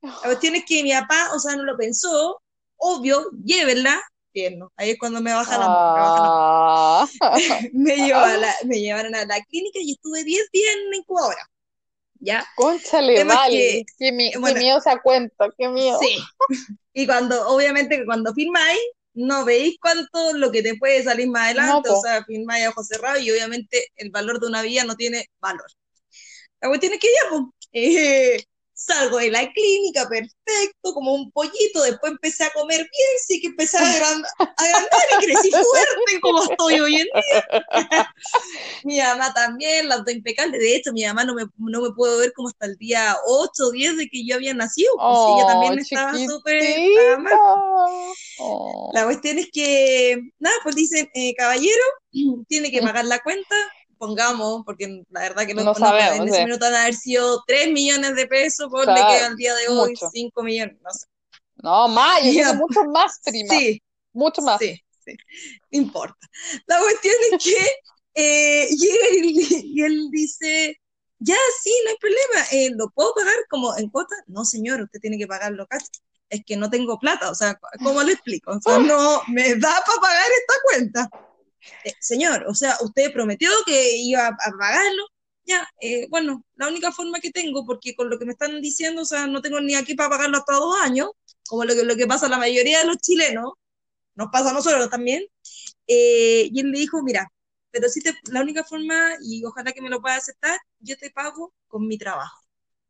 La 0.00 0.12
cuestión 0.22 0.54
es 0.56 0.64
que 0.64 0.82
mi 0.82 0.92
papá, 0.92 1.32
o 1.34 1.38
sea, 1.38 1.54
no 1.54 1.64
lo 1.64 1.76
pensó, 1.76 2.40
obvio, 2.76 3.30
llévenla, 3.44 4.00
tierno. 4.32 4.72
Ahí 4.76 4.90
es 4.90 4.98
cuando 4.98 5.20
me 5.20 5.34
baja 5.34 5.58
la 5.58 5.66
Ah. 5.68 7.08
me, 7.72 7.96
la- 8.40 8.54
me 8.64 8.80
llevaron 8.80 9.14
a 9.14 9.24
la 9.24 9.40
clínica 9.42 9.80
y 9.82 9.92
estuve 9.92 10.24
10 10.24 10.48
días 10.52 10.74
en 10.76 10.90
la 10.90 10.96
incubadora. 10.96 11.46
¿Ya? 12.20 12.44
Cónchale, 12.56 13.22
vale. 13.24 13.50
que- 13.56 13.84
Qué, 13.98 14.12
mi- 14.12 14.32
bueno, 14.38 14.58
miedo 14.58 14.78
esa 14.78 15.00
cuenta, 15.00 15.48
qué 15.56 15.68
miedo. 15.68 15.98
Sí. 16.00 16.18
Y 16.92 17.06
cuando, 17.06 17.48
obviamente, 17.48 18.04
cuando 18.04 18.34
firmáis, 18.34 18.78
no 19.14 19.44
veis 19.44 19.76
cuánto 19.80 20.32
lo 20.34 20.50
que 20.50 20.62
te 20.62 20.76
puede 20.76 21.02
salir 21.02 21.28
más 21.28 21.44
adelante, 21.46 21.88
No, 21.88 21.98
o 21.98 22.02
sea, 22.02 22.24
firmáis 22.24 22.66
a 22.66 22.70
ojos 22.70 22.86
cerrados 22.88 23.20
y 23.22 23.30
obviamente 23.30 23.86
el 23.96 24.10
valor 24.10 24.40
de 24.40 24.46
una 24.48 24.62
vida 24.62 24.84
no 24.84 24.94
tiene 24.96 25.26
valor. 25.40 25.66
La 26.60 26.68
cuestión 26.68 26.92
es 26.94 27.00
que 27.00 27.08
ya, 27.08 27.28
pues, 27.30 27.42
eh, 27.72 28.44
salgo 28.78 29.18
de 29.18 29.30
la 29.30 29.52
clínica, 29.52 30.08
perfecto, 30.08 30.94
como 30.94 31.12
un 31.12 31.32
pollito, 31.32 31.82
después 31.82 32.12
empecé 32.12 32.44
a 32.44 32.52
comer 32.52 32.78
bien, 32.78 33.08
sí 33.26 33.40
que 33.40 33.48
empecé 33.48 33.76
a 33.76 33.92
agrandar, 33.92 34.30
y 35.20 35.24
crecí 35.24 35.50
fuerte 35.50 36.20
como 36.22 36.44
estoy 36.44 36.80
hoy 36.80 36.96
en 36.96 37.06
día. 37.06 37.44
mi 38.84 38.98
mamá 38.98 39.34
también, 39.34 39.88
las 39.88 40.04
dos 40.04 40.14
impecables. 40.14 40.60
De 40.60 40.76
hecho, 40.76 40.92
mi 40.92 41.04
mamá 41.04 41.24
no 41.24 41.34
me, 41.34 41.44
no 41.56 41.82
me 41.82 41.90
pudo 41.90 42.18
ver 42.18 42.32
como 42.32 42.48
hasta 42.48 42.66
el 42.66 42.76
día 42.76 43.16
8 43.26 43.64
o 43.64 43.70
10 43.72 43.96
de 43.96 44.08
que 44.08 44.24
yo 44.24 44.36
había 44.36 44.54
nacido, 44.54 44.92
pues 44.94 45.06
Oh, 45.10 45.36
ella 45.36 45.46
también 45.48 45.78
estaba 45.78 46.14
súper... 46.16 46.62
Oh. 48.38 48.90
La 48.94 49.04
cuestión 49.04 49.38
es 49.38 49.48
que, 49.52 50.20
nada, 50.38 50.54
pues 50.62 50.76
dicen, 50.76 51.10
eh, 51.14 51.34
caballero, 51.34 51.82
tiene 52.48 52.70
que 52.70 52.80
pagar 52.80 53.04
la 53.06 53.18
cuenta, 53.20 53.56
pongamos, 53.98 54.62
porque 54.64 55.02
la 55.10 55.20
verdad 55.20 55.46
que 55.46 55.54
no, 55.54 55.64
No 55.64 55.72
no, 55.72 55.74
sabemos, 55.74 56.16
en 56.20 56.28
ese 56.28 56.36
sí. 56.38 56.44
minuto 56.44 56.64
van 56.64 56.74
a 56.74 56.82
haber 56.82 56.94
sido 56.94 57.42
3 57.46 57.72
millones 57.72 58.14
de 58.16 58.26
pesos, 58.26 58.68
por 58.70 58.84
Claro, 58.84 59.06
que 59.08 59.24
al 59.24 59.36
día 59.36 59.54
de 59.54 59.68
hoy 59.68 59.90
mucho. 59.90 60.08
5 60.12 60.42
millones, 60.42 60.76
no 60.82 60.90
sé. 60.90 61.06
No, 61.56 61.88
más, 61.88 62.22
yo 62.24 62.30
que 62.32 62.52
mucho 62.54 62.84
más, 62.84 63.20
prima. 63.24 63.54
Sí, 63.54 63.82
Mucho 64.12 64.42
más. 64.42 64.58
sí, 64.60 64.80
sí, 65.04 65.16
no 65.70 65.78
importa. 65.78 66.26
La 66.66 66.78
cuestión 66.78 67.14
es 67.32 67.44
que 67.44 67.70
eh, 68.14 68.68
llega 68.70 69.08
y, 69.12 69.46
y 69.76 69.82
él 69.82 70.08
dice, 70.10 70.80
ya, 71.18 71.36
sí, 71.62 71.72
no 71.84 71.90
hay 71.90 71.96
problema, 71.98 72.46
eh, 72.52 72.70
¿lo 72.76 72.90
puedo 72.90 73.12
pagar 73.14 73.34
como 73.50 73.76
en 73.76 73.90
cuota? 73.90 74.14
No, 74.26 74.44
señor, 74.44 74.80
usted 74.82 75.00
tiene 75.00 75.18
que 75.18 75.26
pagarlo 75.26 75.66
cash. 75.66 75.86
Es 76.30 76.42
que 76.44 76.56
no 76.58 76.68
tengo 76.68 76.98
plata, 76.98 77.30
o 77.30 77.34
sea, 77.34 77.58
¿cómo 77.82 78.02
le 78.02 78.12
explico? 78.12 78.50
O 78.52 78.60
sea, 78.60 78.78
no 78.78 79.22
me 79.28 79.54
da 79.54 79.82
para 79.86 80.00
pagar 80.00 80.26
esta 80.38 80.54
cuenta. 80.62 81.10
Eh, 81.84 81.92
señor, 82.00 82.44
o 82.48 82.54
sea, 82.54 82.76
usted 82.82 83.12
prometió 83.12 83.50
que 83.66 83.96
iba 83.98 84.26
a, 84.26 84.28
a 84.28 84.52
pagarlo. 84.58 85.04
Ya, 85.44 85.66
eh, 85.80 86.06
bueno, 86.10 86.44
la 86.56 86.68
única 86.68 86.92
forma 86.92 87.20
que 87.20 87.30
tengo, 87.30 87.64
porque 87.64 87.94
con 87.94 88.10
lo 88.10 88.18
que 88.18 88.26
me 88.26 88.32
están 88.32 88.60
diciendo, 88.60 89.02
o 89.02 89.04
sea, 89.06 89.26
no 89.26 89.40
tengo 89.40 89.60
ni 89.60 89.74
aquí 89.74 89.94
para 89.94 90.10
pagarlo 90.10 90.36
hasta 90.38 90.52
dos 90.54 90.76
años, 90.82 91.10
como 91.48 91.64
lo 91.64 91.74
que, 91.74 91.84
lo 91.84 91.96
que 91.96 92.06
pasa 92.06 92.26
a 92.26 92.28
la 92.28 92.38
mayoría 92.38 92.80
de 92.80 92.86
los 92.86 92.98
chilenos, 92.98 93.52
nos 94.14 94.28
pasa 94.32 94.50
a 94.50 94.54
nosotros 94.54 94.90
también. 94.90 95.24
Eh, 95.86 96.48
y 96.52 96.60
él 96.60 96.70
le 96.72 96.78
dijo, 96.80 97.02
mira, 97.02 97.30
pero 97.70 97.88
si 97.88 98.00
te, 98.02 98.14
la 98.30 98.42
única 98.42 98.64
forma, 98.64 99.12
y 99.22 99.44
ojalá 99.44 99.72
que 99.72 99.82
me 99.82 99.90
lo 99.90 100.00
pueda 100.00 100.16
aceptar, 100.16 100.58
yo 100.80 100.96
te 100.98 101.10
pago 101.10 101.54
con 101.68 101.86
mi 101.86 101.98
trabajo. 101.98 102.40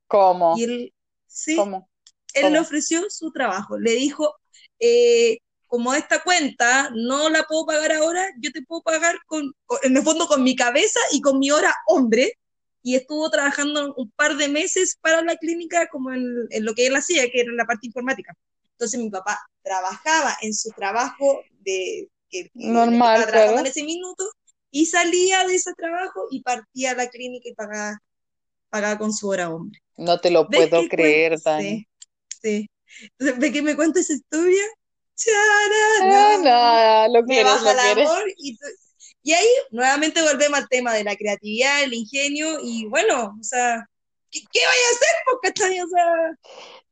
¿Cómo? 0.07 0.57
Y 0.57 0.65
él, 0.65 0.95
sí, 1.27 1.57
¿Cómo? 1.57 1.89
él 2.35 2.43
¿Cómo? 2.43 2.55
le 2.55 2.61
ofreció 2.61 3.05
su 3.11 3.31
trabajo. 3.33 3.79
Le 3.79 3.93
dijo, 3.93 4.35
eh, 4.81 5.39
como 5.69 5.95
esta 5.95 6.23
cuenta 6.23 6.91
no 6.95 7.29
la 7.31 7.45
puedo 7.45 7.67
pagar 7.67 7.93
ahora, 7.93 8.27
yo 8.41 8.51
te 8.53 8.63
puedo 8.63 8.83
pagar 8.83 9.17
con, 9.27 9.53
con- 9.67 9.79
en 9.85 9.97
el 9.97 10.03
fondo 10.03 10.27
con 10.27 10.43
mi 10.45 10.57
cabeza 10.57 11.01
y 11.13 11.21
con 11.23 11.39
mi 11.39 11.51
hora 11.51 11.75
hombre. 11.87 12.35
Y 12.83 12.95
estuvo 12.97 13.29
trabajando 13.31 13.95
un 13.97 14.11
par 14.13 14.37
de 14.37 14.49
meses 14.49 14.97
para 15.01 15.23
la 15.23 15.37
clínica 15.37 15.89
como 15.89 16.13
en, 16.13 16.25
en 16.51 16.65
lo 16.65 16.75
que 16.75 16.87
él 16.87 16.97
hacía, 16.97 17.31
que 17.31 17.41
era 17.41 17.53
la 17.53 17.67
parte 17.67 17.87
informática. 17.89 18.35
Entonces 18.73 19.01
mi 19.01 19.11
papá 19.11 19.39
trabajaba 19.63 20.37
en 20.43 20.55
su 20.55 20.71
trabajo 20.71 21.43
de 21.61 22.09
que, 22.31 22.51
Normal, 22.55 23.21
estaba 23.21 23.27
trabajando 23.33 23.61
en 23.63 23.67
ese 23.67 23.83
minuto 23.85 24.25
y 24.71 24.87
salía 24.87 25.47
de 25.47 25.55
ese 25.57 25.75
trabajo 25.75 26.27
y 26.31 26.43
partía 26.43 26.93
a 26.93 26.95
la 26.95 27.09
clínica 27.09 27.49
y 27.49 27.55
pagaba, 27.55 27.99
pagaba 28.71 28.99
con 28.99 29.13
su 29.13 29.29
hora 29.29 29.51
hombre. 29.51 29.81
No 29.97 30.21
te 30.21 30.31
lo 30.31 30.49
¿Ves 30.49 30.69
puedo 30.69 30.89
creer, 30.89 31.39
Dani. 31.43 31.65
Sí, 31.65 31.89
sí. 32.43 32.71
Entonces, 33.19 33.39
¿Ve 33.39 33.53
que 33.53 33.63
me 33.63 33.77
cuenta 33.77 34.01
esa 34.01 34.15
historia? 34.15 34.63
Ah, 35.27 36.39
¡Chararán! 36.41 37.09
no, 37.09 37.13
lo 37.19 37.27
Me 37.27 37.35
quieres, 37.35 37.53
baja 37.53 37.75
lo 37.75 38.01
el 38.01 38.07
amor 38.07 38.25
y, 38.37 38.59
y 39.23 39.33
ahí 39.33 39.47
nuevamente 39.71 40.23
volvemos 40.23 40.59
al 40.59 40.69
tema 40.69 40.95
de 40.95 41.05
la 41.05 41.17
creatividad, 41.17 41.83
el 41.83 41.95
ingenio 41.95 42.59
y 42.63 42.87
bueno, 42.87 43.35
o 43.39 43.43
sea, 43.43 43.85
¿qué, 44.31 44.41
qué 44.53 44.61
vaya 44.61 44.89
a 44.91 44.95
hacer? 44.95 45.17
Porque. 45.31 45.83
O 45.83 45.89
sea, 45.89 46.37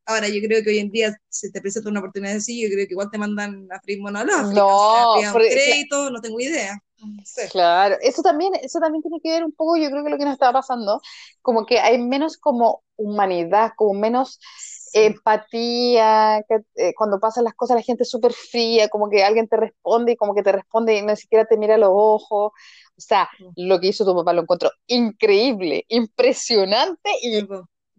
ahora 0.07 0.29
yo 0.29 0.41
creo 0.47 0.63
que 0.63 0.71
hoy 0.71 0.79
en 0.79 0.91
día 0.91 1.17
si 1.29 1.51
te 1.53 1.61
presenta 1.61 1.91
una 1.91 2.01
oportunidad 2.01 2.37
así, 2.37 2.61
yo 2.63 2.69
creo 2.69 2.87
que 2.87 2.93
igual 2.93 3.11
te 3.11 3.19
mandan 3.19 3.67
a 3.71 3.81
freír 3.81 4.01
mono 4.01 4.19
al 4.19 4.31
África, 4.31 4.53
No, 4.61 5.13
o 5.15 5.21
sea, 5.21 5.33
porque- 5.33 5.51
crédito, 5.51 6.11
no 6.11 6.21
tengo 6.21 6.41
idea. 6.41 6.79
No 6.99 7.23
sé. 7.27 7.49
Claro, 7.51 7.97
eso 8.01 8.23
también, 8.23 8.55
eso 8.63 8.81
también 8.81 9.03
tiene 9.03 9.21
que 9.23 9.31
ver 9.31 9.45
un 9.45 9.53
poco, 9.53 9.77
yo 9.77 9.91
creo 9.91 10.03
que 10.03 10.11
lo 10.11 10.17
que 10.19 10.25
nos 10.25 10.33
está 10.33 10.51
pasando, 10.53 11.01
como 11.43 11.67
que 11.67 11.79
hay 11.79 11.99
menos 11.99 12.39
como 12.39 12.83
humanidad, 12.97 13.73
como 13.77 13.93
menos 14.01 14.41
empatía, 15.05 16.43
que, 16.49 16.57
eh, 16.77 16.95
cuando 16.97 17.21
pasan 17.21 17.45
las 17.45 17.55
cosas 17.55 17.77
la 17.77 17.83
gente 17.83 18.03
es 18.05 18.11
súper 18.11 18.33
fría, 18.33 18.89
como 18.89 19.11
que 19.11 19.23
alguien 19.25 19.49
te 19.49 19.57
responde 19.57 20.13
y 20.13 20.17
como 20.17 20.35
que 20.35 20.43
te 20.43 20.53
responde 20.53 20.97
y 20.97 21.03
ni 21.03 21.17
siquiera 21.17 21.45
te 21.45 21.57
mira 21.57 21.75
a 21.75 21.79
los 21.79 21.91
ojos. 21.93 22.53
O 22.99 23.01
sea, 23.01 23.29
lo 23.57 23.79
que 23.81 23.89
hizo 23.89 24.05
tu 24.05 24.15
papá 24.15 24.33
lo 24.33 24.43
encontró 24.43 24.71
increíble, 24.87 25.85
impresionante 25.89 27.11
y 27.23 27.47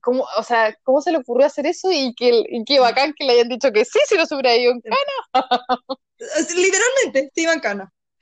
cómo, 0.01 0.25
o 0.37 0.43
sea, 0.43 0.75
cómo 0.83 1.01
se 1.01 1.11
le 1.11 1.19
ocurrió 1.19 1.45
hacer 1.47 1.67
eso 1.67 1.91
y 1.91 2.13
que, 2.15 2.43
y 2.49 2.63
qué 2.65 2.79
bacán 2.79 3.13
que 3.17 3.25
le 3.25 3.33
hayan 3.33 3.49
dicho 3.49 3.71
que 3.71 3.85
sí, 3.85 3.99
si 4.07 4.15
no 4.17 4.25
se 4.25 4.35
hubiera 4.35 4.55
ido 4.55 4.71
en 4.71 4.81
Es- 6.17 6.55
Literalmente, 6.55 7.31
sí, 7.33 7.45
bancana. 7.45 7.93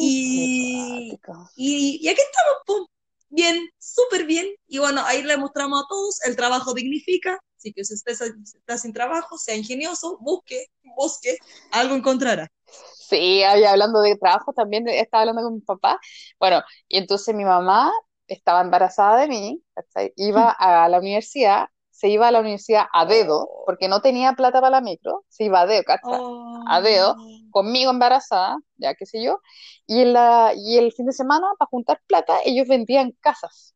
Y... 0.00 1.10
Y- 1.12 1.20
Y, 1.56 1.98
y 2.02 2.08
aquí 2.08 2.20
estamos, 2.20 2.62
pum, 2.66 2.86
bien, 3.30 3.68
súper 3.78 4.24
bien. 4.26 4.46
Y 4.68 4.78
bueno, 4.78 5.02
ahí 5.04 5.22
le 5.22 5.36
mostramos 5.36 5.82
a 5.82 5.86
todos, 5.88 6.22
el 6.24 6.36
trabajo 6.36 6.72
dignifica. 6.74 7.38
Así 7.58 7.72
que 7.72 7.84
si 7.84 7.94
usted 7.94 8.12
está, 8.12 8.78
sin 8.78 8.92
trabajo, 8.92 9.36
sea 9.36 9.56
ingenioso, 9.56 10.16
busque, 10.20 10.68
busque, 10.96 11.38
algo 11.72 11.96
encontrará. 11.96 12.48
Sí, 12.94 13.42
hablando 13.42 14.00
de 14.00 14.16
trabajo 14.16 14.52
también, 14.52 14.86
estaba 14.88 15.22
hablando 15.22 15.42
con 15.42 15.54
mi 15.54 15.60
papá. 15.60 15.98
Bueno, 16.38 16.62
y 16.86 16.98
entonces 16.98 17.34
mi 17.34 17.44
mamá 17.44 17.90
estaba 18.28 18.60
embarazada 18.60 19.18
de 19.18 19.28
mí, 19.28 19.62
¿cachai? 19.74 20.12
Iba 20.14 20.50
a 20.50 20.88
la 20.88 21.00
universidad, 21.00 21.66
se 21.90 22.08
iba 22.08 22.28
a 22.28 22.30
la 22.30 22.38
universidad 22.38 22.84
a 22.92 23.06
dedo, 23.06 23.48
porque 23.66 23.88
no 23.88 24.00
tenía 24.02 24.34
plata 24.34 24.60
para 24.60 24.76
la 24.76 24.80
micro, 24.80 25.24
se 25.28 25.44
iba 25.44 25.62
a 25.62 25.66
dedo, 25.66 25.82
¿cachai? 25.82 26.20
Oh. 26.20 26.62
A 26.68 26.80
dedo. 26.80 27.16
Conmigo 27.50 27.90
embarazada, 27.90 28.56
ya 28.76 28.94
qué 28.94 29.04
sé 29.04 29.20
yo, 29.20 29.40
y, 29.84 30.02
en 30.02 30.12
la, 30.12 30.52
y 30.54 30.78
el 30.78 30.92
fin 30.92 31.06
de 31.06 31.12
semana, 31.12 31.48
para 31.58 31.68
juntar 31.70 32.00
plata, 32.06 32.38
ellos 32.44 32.68
vendían 32.68 33.10
casas, 33.20 33.74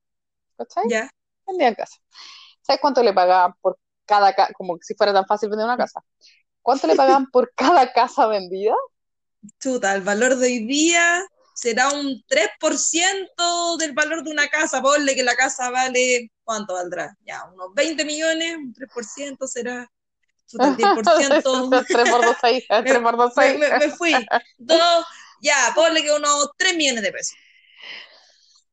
¿cachai? 0.56 0.84
Ya. 0.88 1.10
Vendían 1.48 1.74
casas. 1.74 2.00
¿Sabes 2.62 2.80
cuánto 2.80 3.02
le 3.02 3.12
pagaban 3.12 3.54
por 3.60 3.78
cada 4.06 4.34
casa? 4.34 4.52
Como 4.54 4.78
si 4.80 4.94
fuera 4.94 5.12
tan 5.12 5.26
fácil 5.26 5.48
vender 5.50 5.66
una 5.66 5.76
casa. 5.76 6.02
¿Cuánto 6.62 6.86
le 6.86 6.96
pagaban 6.96 7.30
por 7.30 7.52
cada 7.54 7.92
casa 7.92 8.26
vendida? 8.28 8.74
chuta, 9.60 9.94
el 9.94 10.02
valor 10.02 10.36
de 10.36 10.46
hoy 10.46 10.66
día 10.66 11.22
será 11.54 11.90
un 11.92 12.22
3% 12.26 13.76
del 13.78 13.92
valor 13.92 14.22
de 14.24 14.30
una 14.30 14.48
casa. 14.48 14.80
Ponle 14.82 15.14
que 15.14 15.22
la 15.22 15.34
casa 15.36 15.70
vale, 15.70 16.30
¿cuánto 16.44 16.74
valdrá? 16.74 17.16
Ya, 17.24 17.44
unos 17.52 17.74
20 17.74 18.04
millones, 18.04 18.56
un 18.56 18.72
3% 18.72 19.46
será. 19.46 19.90
Chuta, 20.46 20.68
el 20.68 20.76
10%. 20.76 21.70
3 21.88 22.06
por 22.08 22.24
2, 22.24 22.36
6. 22.40 22.64
3 22.68 23.00
por 23.00 23.16
2, 23.16 23.32
6. 23.34 23.58
Me, 23.58 23.68
me- 23.70 23.76
me 23.86 23.90
fui. 23.90 24.26
Dos, 24.58 25.04
ya, 25.40 25.72
ponle 25.74 26.02
que 26.02 26.12
unos 26.12 26.50
3 26.56 26.76
millones 26.76 27.02
de 27.02 27.12
pesos. 27.12 27.36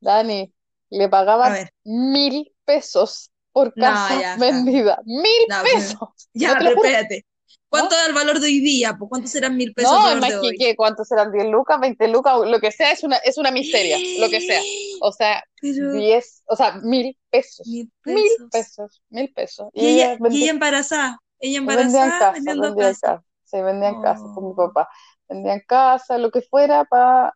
Dani, 0.01 0.53
le 0.89 1.09
pagaban 1.09 1.69
mil 1.83 2.53
pesos 2.65 3.31
por 3.65 3.73
No, 3.77 3.85
casa 3.85 4.19
ya, 4.21 4.33
está. 4.33 4.45
vendida. 4.45 4.99
Mil 5.05 5.23
No, 5.49 5.55
pero- 5.63 5.75
pesos. 5.75 5.99
ya, 6.33 6.53
No 6.53 6.59
pero 6.59 6.69
espérate. 6.75 7.25
¿Cuánto 7.71 7.95
da 7.95 8.07
el 8.07 8.13
valor 8.13 8.39
de 8.39 8.47
hoy 8.47 8.59
día? 8.61 8.95
Pues, 8.97 9.09
¿Cuánto 9.09 9.27
serán 9.27 9.55
mil 9.55 9.73
pesos 9.75 9.91
No, 9.91 10.11
imagínate 10.17 10.75
cuántos 10.75 11.07
serán 11.07 11.31
10 11.31 11.45
lucas, 11.49 11.79
20 11.79 12.07
lucas, 12.07 12.33
lo 12.45 12.59
que 12.59 12.71
sea, 12.71 12.91
es 12.91 13.03
una, 13.03 13.17
es 13.17 13.37
una 13.37 13.51
miseria, 13.51 13.97
lo 14.19 14.27
que 14.29 14.41
sea. 14.41 14.59
O 15.01 15.11
sea, 15.13 15.43
Pero 15.61 15.93
10, 15.93 16.43
o 16.47 16.55
sea, 16.55 16.73
mil 16.81 17.15
pesos. 17.29 17.65
mil 17.67 17.89
Mil 18.05 18.15
pesos. 18.25 18.49
pesos, 18.51 19.01
mil 19.09 19.31
pesos. 19.33 19.69
Y 19.73 19.87
ella, 19.87 20.13
y 20.13 20.17
vendía- 20.19 20.41
ella 20.41 20.51
embarazada. 20.51 21.19
Ella 21.39 21.59
vendían 21.61 21.79
embarazada 21.87 22.19
casa, 22.19 22.31
vendiendo 22.33 22.63
vendían 22.63 22.89
casa. 22.91 23.07
casa. 23.07 23.23
Sí, 23.45 23.61
vendían 23.61 24.01
casa 24.01 24.23
con 24.33 24.43
mi 24.45 24.51
Oh. 24.51 24.55
papá. 24.55 24.89
Vendían 25.29 25.61
casa, 25.67 26.17
lo 26.17 26.31
que 26.31 26.41
fuera, 26.41 26.83
para 26.85 27.33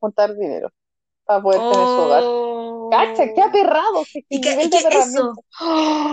juntar 0.00 0.34
dinero, 0.36 0.70
para 1.26 1.42
poder 1.42 1.60
tener 1.60 1.74
su 1.74 1.80
hogar. 1.80 2.22
Oh. 2.86 2.90
Cacha, 2.90 3.32
qué 3.34 3.42
aperrado, 3.42 4.04
qué, 4.12 4.20
qué 4.22 4.26
Y 4.36 4.40
que- 4.40 4.50
y 4.64 4.70
que 4.70 4.78
aperramiento. 4.78 5.34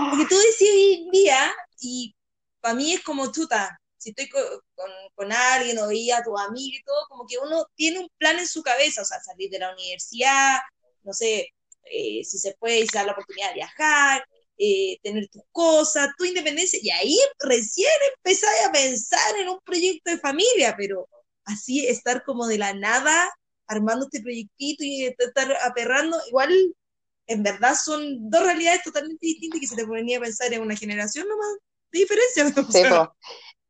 Porque 0.09 0.25
tú 0.29 0.35
decís 0.37 0.69
hoy 0.71 0.93
en 1.05 1.11
día, 1.11 1.53
y 1.79 2.15
para 2.61 2.75
mí 2.75 2.93
es 2.93 3.01
como 3.03 3.31
chuta, 3.31 3.77
si 3.97 4.09
estoy 4.09 4.29
co- 4.29 4.61
con, 4.75 4.89
con 5.15 5.31
alguien 5.31 5.77
o 5.79 5.87
veía 5.87 6.17
a 6.17 6.23
tu 6.23 6.37
amiga 6.37 6.77
y 6.77 6.83
todo, 6.83 7.05
como 7.09 7.25
que 7.25 7.37
uno 7.37 7.65
tiene 7.75 7.99
un 7.99 8.09
plan 8.17 8.37
en 8.39 8.47
su 8.47 8.61
cabeza, 8.63 9.01
o 9.01 9.05
sea, 9.05 9.19
salir 9.21 9.49
de 9.49 9.59
la 9.59 9.73
universidad, 9.73 10.59
no 11.03 11.13
sé, 11.13 11.49
eh, 11.85 12.23
si 12.23 12.37
se 12.37 12.55
puede, 12.59 12.81
si 12.81 12.87
se 12.87 12.97
da 12.97 13.05
la 13.05 13.11
oportunidad 13.13 13.49
de 13.49 13.55
viajar, 13.55 14.25
eh, 14.57 14.97
tener 15.03 15.27
tus 15.29 15.43
cosas, 15.51 16.09
tu 16.17 16.25
independencia, 16.25 16.79
y 16.81 16.89
ahí 16.91 17.17
recién 17.39 17.89
empezáis 18.15 18.65
a 18.65 18.71
pensar 18.71 19.35
en 19.37 19.49
un 19.49 19.59
proyecto 19.65 20.11
de 20.11 20.19
familia, 20.19 20.75
pero 20.77 21.07
así 21.45 21.85
estar 21.87 22.23
como 22.23 22.47
de 22.47 22.57
la 22.57 22.73
nada, 22.73 23.33
armando 23.67 24.05
este 24.05 24.21
proyectito 24.21 24.83
y 24.83 25.05
estar 25.05 25.51
aperrando, 25.65 26.17
igual 26.27 26.53
en 27.27 27.43
verdad 27.43 27.75
son 27.81 28.29
dos 28.29 28.43
realidades 28.43 28.83
totalmente 28.83 29.25
distintas 29.25 29.59
que 29.61 29.67
se 29.67 29.75
te 29.75 29.87
ponía 29.87 30.17
a 30.17 30.21
pensar 30.21 30.51
en 30.53 30.61
una 30.61 30.75
generación 30.75 31.27
nomás 31.27 31.57
de 31.91 31.99
diferencia. 31.99 32.45
O 32.57 32.71
Sí. 32.71 32.83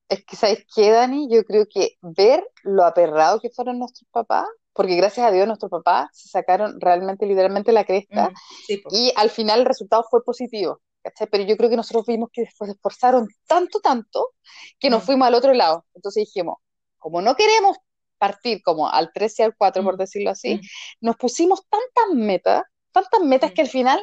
Es 0.10 0.26
que, 0.26 0.36
¿sabes 0.36 0.66
qué, 0.76 0.92
Dani? 0.92 1.28
Yo 1.32 1.44
creo 1.44 1.66
que 1.68 1.96
ver 2.02 2.46
lo 2.64 2.84
aperrado 2.86 3.40
que 3.40 3.50
fueron 3.50 3.80
nuestros 3.80 4.08
papás, 4.12 4.46
porque 4.74 4.96
gracias 4.96 5.26
a 5.26 5.32
Dios 5.32 5.48
nuestros 5.48 5.72
papás 5.72 6.10
se 6.14 6.30
sacaron 6.30 6.80
realmente, 6.80 7.26
literalmente 7.26 7.72
la 7.72 7.84
cresta, 7.86 8.30
mm, 8.30 8.34
sí, 8.68 8.84
y 8.92 9.14
al 9.16 9.30
final 9.30 9.62
el 9.62 9.66
resultado 9.66 10.04
fue 10.10 10.24
positivo, 10.24 10.82
¿cachai? 11.02 11.28
Pero 11.32 11.46
yo 11.46 11.58
creo 11.58 11.70
que 11.70 11.78
nosotros 11.78 12.06
vimos 12.06 12.30
que 12.32 12.42
después 12.42 12.70
se 12.70 12.76
esforzaron 12.76 13.28
tanto, 13.48 13.80
tanto, 13.80 14.34
que 14.78 14.90
nos 14.90 15.04
Mm. 15.04 15.06
fuimos 15.06 15.28
al 15.28 15.36
otro 15.36 15.54
lado. 15.54 15.86
Entonces 15.96 16.26
dijimos, 16.26 16.58
como 17.00 17.22
no 17.22 17.36
queremos 17.36 17.78
partir 18.24 18.62
como 18.64 18.90
al 18.90 19.12
3 19.14 19.40
y 19.40 19.44
al 19.44 19.56
4, 19.58 19.84
por 19.84 19.96
Mm, 19.96 19.98
decirlo 19.98 20.30
así, 20.32 20.56
mm. 20.56 20.62
nos 21.02 21.16
pusimos 21.18 21.64
tantas 21.70 22.16
metas, 22.16 22.64
tantas 22.92 23.22
metas 23.22 23.52
Mm. 23.52 23.54
que 23.54 23.62
al 23.62 23.68
final 23.70 24.00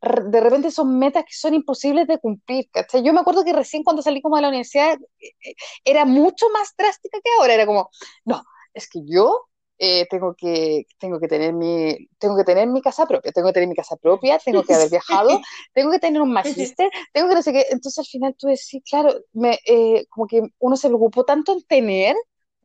de 0.00 0.40
repente 0.40 0.70
son 0.70 0.98
metas 0.98 1.24
que 1.24 1.34
son 1.34 1.54
imposibles 1.54 2.06
de 2.06 2.18
cumplir, 2.18 2.68
¿cachai? 2.70 3.02
Yo 3.02 3.12
me 3.12 3.20
acuerdo 3.20 3.44
que 3.44 3.52
recién 3.52 3.82
cuando 3.82 4.00
salí 4.02 4.22
como 4.22 4.36
de 4.36 4.42
la 4.42 4.48
universidad 4.48 4.96
eh, 5.20 5.30
eh, 5.44 5.54
era 5.84 6.04
mucho 6.04 6.46
más 6.50 6.74
drástica 6.76 7.18
que 7.22 7.30
ahora, 7.38 7.54
era 7.54 7.66
como, 7.66 7.90
no, 8.24 8.42
es 8.72 8.88
que 8.88 9.00
yo 9.04 9.48
eh, 9.78 10.06
tengo 10.08 10.34
que, 10.36 10.86
tengo 10.98 11.18
que 11.20 11.28
tener 11.28 11.52
mi, 11.52 11.96
tengo 12.18 12.36
que 12.36 12.44
tener 12.44 12.68
mi 12.68 12.80
casa 12.82 13.06
propia, 13.06 13.32
tengo 13.32 13.48
que 13.48 13.54
tener 13.54 13.68
mi 13.68 13.74
casa 13.74 13.96
propia, 13.96 14.38
tengo 14.38 14.62
que 14.64 14.74
haber 14.74 14.90
viajado, 14.90 15.40
tengo 15.74 15.90
que 15.90 15.98
tener 15.98 16.22
un 16.22 16.32
magíster, 16.32 16.90
tengo 17.12 17.28
que 17.28 17.34
no 17.36 17.42
sé 17.42 17.52
qué, 17.52 17.66
entonces 17.70 17.98
al 17.98 18.06
final 18.06 18.34
tú 18.38 18.46
decís, 18.48 18.82
claro, 18.88 19.12
me, 19.32 19.58
eh, 19.66 20.06
como 20.10 20.26
que 20.28 20.42
uno 20.58 20.76
se 20.76 20.88
preocupó 20.88 21.24
tanto 21.24 21.52
en 21.52 21.62
tener, 21.64 22.16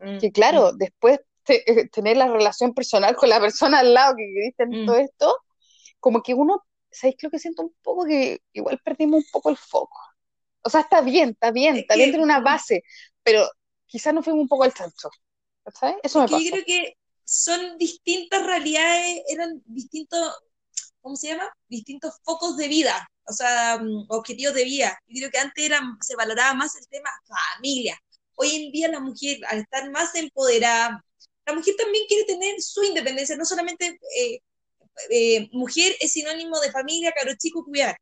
Mm, 0.03 0.17
que 0.19 0.31
claro, 0.31 0.73
después 0.73 1.19
te- 1.43 1.69
eh, 1.71 1.89
tener 1.89 2.17
la 2.17 2.27
relación 2.27 2.73
personal 2.73 3.15
con 3.15 3.29
la 3.29 3.39
persona 3.39 3.79
al 3.79 3.93
lado 3.93 4.15
que 4.15 4.23
queriste 4.33 4.63
en 4.63 4.83
Mm. 4.83 4.85
todo 4.85 4.95
esto, 4.97 5.37
como 5.99 6.21
que 6.21 6.33
uno, 6.33 6.63
¿sabéis 6.91 7.17
lo 7.21 7.29
que 7.29 7.39
siento 7.39 7.63
un 7.63 7.75
poco? 7.81 8.05
Que 8.05 8.39
igual 8.53 8.79
perdimos 8.83 9.19
un 9.25 9.31
poco 9.31 9.49
el 9.49 9.57
foco. 9.57 9.97
O 10.63 10.69
sea, 10.69 10.81
está 10.81 11.01
bien, 11.01 11.29
está 11.31 11.51
bien, 11.51 11.75
Es 11.75 11.81
está 11.81 11.95
bien 11.95 12.11
tener 12.11 12.23
una 12.23 12.39
base, 12.39 12.83
pero 13.23 13.47
quizás 13.85 14.13
nos 14.13 14.23
fuimos 14.23 14.41
un 14.43 14.47
poco 14.47 14.63
al 14.63 14.73
chancho. 14.73 15.09
¿Cachai? 15.63 15.95
Eso 16.03 16.19
me 16.19 16.27
yo 16.27 16.51
creo 16.51 16.65
que 16.65 16.93
son 17.25 17.77
distintas 17.77 18.45
realidades, 18.45 19.21
eran 19.29 19.61
distintos, 19.65 20.19
¿cómo 21.01 21.15
se 21.15 21.29
llama? 21.29 21.49
Distintos 21.67 22.15
focos 22.23 22.57
de 22.57 22.67
vida, 22.67 23.07
o 23.25 23.33
sea, 23.33 23.77
mm, 23.79 24.05
objetivos 24.09 24.53
de 24.55 24.65
vida. 24.65 24.97
Yo 25.07 25.19
creo 25.21 25.31
que 25.31 25.39
antes 25.39 25.71
se 26.01 26.15
valoraba 26.15 26.53
más 26.53 26.75
el 26.75 26.87
tema 26.87 27.09
familia. 27.55 27.97
Hoy 28.35 28.55
en 28.55 28.71
día 28.71 28.87
la 28.89 28.99
mujer, 28.99 29.39
al 29.47 29.59
estar 29.59 29.89
más 29.91 30.15
empoderada, 30.15 31.03
la 31.45 31.53
mujer 31.53 31.75
también 31.77 32.05
quiere 32.07 32.25
tener 32.25 32.61
su 32.61 32.83
independencia, 32.83 33.35
no 33.37 33.45
solamente 33.45 33.99
eh, 34.17 34.39
eh, 35.09 35.49
mujer 35.51 35.95
es 35.99 36.13
sinónimo 36.13 36.59
de 36.59 36.71
familia, 36.71 37.11
caro 37.13 37.33
chico, 37.37 37.65
cuidar. 37.65 37.97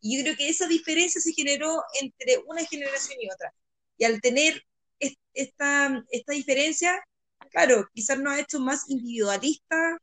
Y 0.00 0.16
yo 0.18 0.24
creo 0.24 0.36
que 0.36 0.48
esa 0.48 0.66
diferencia 0.66 1.20
se 1.20 1.32
generó 1.32 1.82
entre 2.00 2.38
una 2.46 2.64
generación 2.66 3.18
y 3.20 3.30
otra. 3.30 3.52
Y 3.98 4.04
al 4.04 4.20
tener 4.20 4.62
es- 4.98 5.16
esta, 5.34 6.04
esta 6.10 6.32
diferencia, 6.32 7.02
claro, 7.50 7.88
quizás 7.94 8.18
nos 8.18 8.32
ha 8.34 8.40
hecho 8.40 8.60
más 8.60 8.88
individualistas, 8.90 9.98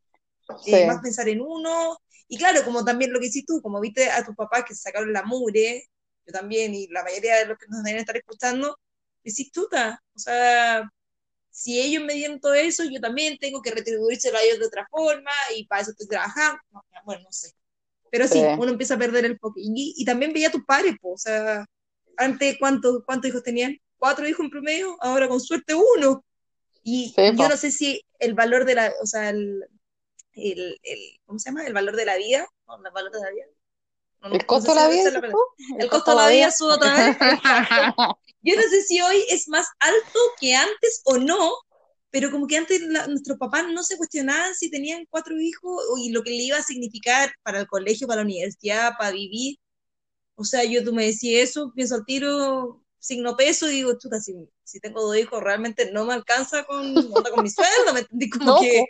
Sí. 0.66 0.74
eh, 0.74 0.88
más 0.88 1.02
pensar 1.02 1.30
en 1.30 1.42
uno. 1.42 1.98
Y 2.28 2.38
claro, 2.38 2.64
como 2.64 2.84
también 2.86 3.12
lo 3.14 3.20
que 3.20 3.28
hiciste 3.28 3.54
tú, 3.54 3.62
como 3.62 3.80
viste 3.82 4.10
a 4.10 4.26
tus 4.26 4.36
papás 4.36 4.64
que 4.68 4.76
se 4.76 4.82
sacaron 4.82 5.14
la 5.14 5.24
mugre, 5.24 5.86
yo 6.26 6.34
también, 6.34 6.74
y 6.76 6.88
la 6.88 7.04
mayoría 7.04 7.38
de 7.38 7.46
los 7.48 7.58
que 7.58 7.66
nos 7.70 7.84
deben 7.84 8.00
estar 8.00 8.16
escuchando, 8.18 8.78
decís 9.30 9.52
tuta, 9.52 10.02
o 10.16 10.20
sea, 10.20 10.90
si 11.50 11.80
ellos 11.82 12.04
me 12.04 12.14
dieron 12.16 12.40
todo 12.40 12.54
eso, 12.56 12.84
yo 12.86 13.02
también 13.02 13.38
tengo 13.40 13.62
que 13.62 13.72
retribuírselo 13.72 14.38
a 14.38 14.44
ellos 14.44 14.60
de 14.60 14.68
otra 14.68 14.88
forma, 14.92 15.32
y 15.58 15.66
para 15.68 15.82
eso 15.84 15.92
estoy 15.92 16.08
trabajando, 16.08 16.60
No, 16.72 16.82
bueno, 17.06 17.24
no 17.24 17.32
sé. 17.32 17.52
Pero 18.12 18.28
sí, 18.28 18.40
Sí. 18.42 18.48
uno 18.58 18.72
empieza 18.72 18.96
a 18.96 19.00
perder 19.00 19.26
el 19.26 19.40
foco. 19.40 19.56
Y, 19.60 19.96
y 19.98 20.06
también 20.06 20.34
veía 20.34 20.50
a 20.50 20.52
tus 20.52 20.66
padres, 20.66 20.96
po, 21.02 21.14
o 21.14 21.18
sea, 21.18 21.66
antes, 22.18 22.58
¿cuántos, 22.60 23.04
¿cuántos 23.06 23.30
hijos 23.30 23.44
tenían? 23.44 23.78
Cuatro 23.98 24.28
hijos 24.28 24.44
en 24.46 24.50
promedio, 24.52 24.98
ahora 25.02 25.28
con 25.28 25.42
suerte 25.42 25.74
uno. 25.76 26.24
Y 26.84 27.14
Sí, 27.16 27.22
yo 27.38 27.50
no 27.50 27.58
sé 27.58 27.72
si 27.72 28.02
el 28.20 28.34
valor 28.34 28.66
de 28.66 28.76
la, 28.76 28.94
o 29.02 29.06
sea, 29.06 29.30
el, 29.30 29.64
el, 30.34 30.78
el- 30.84 31.20
¿cómo 31.26 31.40
se 31.40 31.50
llama? 31.50 31.66
El 31.66 31.74
valor 31.74 31.96
de 31.96 32.06
la 32.06 32.18
vida, 32.18 32.48
no, 32.68 32.78
el 32.78 32.94
valor 32.94 33.12
de 33.12 33.20
la 33.22 33.30
vida. 33.32 33.46
No, 34.22 34.30
no, 34.30 34.36
¿El 34.36 34.46
costo 34.46 34.74
de 34.74 34.76
la 34.82 34.90
vida? 34.90 35.12
la? 35.12 35.34
El 35.80 35.90
costo 35.90 36.12
de 36.12 36.18
la 36.18 36.30
vida 36.30 36.52
sube 36.52 36.74
otra 36.74 36.94
vez. 36.94 37.18
Yo 38.42 38.56
no 38.56 38.62
sé 38.64 38.84
si 38.84 39.02
hoy 39.02 39.24
es 39.30 39.48
más 39.50 39.68
alto 39.80 40.20
que 40.40 40.56
antes 40.56 41.02
o 41.06 41.18
no, 41.18 41.52
pero 42.12 42.32
como 42.32 42.48
que 42.48 42.58
antes 42.58 42.82
la- 42.82 43.08
nuestros 43.08 43.38
papás 43.38 43.66
no 43.70 43.84
se 43.84 43.98
cuestionaban 43.98 44.56
si 44.56 44.70
tenían 44.72 45.06
cuatro 45.10 45.40
hijos 45.40 45.84
y 46.02 46.12
lo 46.12 46.24
que 46.24 46.32
le 46.32 46.38
iba 46.44 46.58
a 46.58 46.64
significar 46.64 47.32
para 47.44 47.60
el 47.62 47.68
colegio, 47.68 48.08
para 48.08 48.22
la 48.22 48.26
universidad, 48.28 48.94
para 48.98 49.12
vivir. 49.12 49.58
O 50.36 50.44
sea, 50.46 50.64
yo 50.66 50.84
tú 50.84 50.94
me 50.94 51.06
decías 51.08 51.50
eso, 51.52 51.72
pienso 51.76 51.96
al 51.96 52.06
tiro, 52.06 52.84
signo 53.00 53.36
peso 53.38 53.70
y 53.70 53.74
digo, 53.78 53.98
chuta, 54.00 54.20
si, 54.22 54.34
si 54.64 54.80
tengo 54.80 55.02
dos 55.04 55.18
hijos 55.18 55.42
realmente 55.44 55.92
no 55.92 56.06
me 56.06 56.14
alcanza 56.14 56.64
con, 56.66 57.22
con 57.32 57.42
mi 57.44 57.50
sueldo, 57.50 57.94
¿me 57.94 58.02
entendí? 58.02 58.30
Como 58.30 58.54
No, 58.60 58.60
que. 58.60 58.86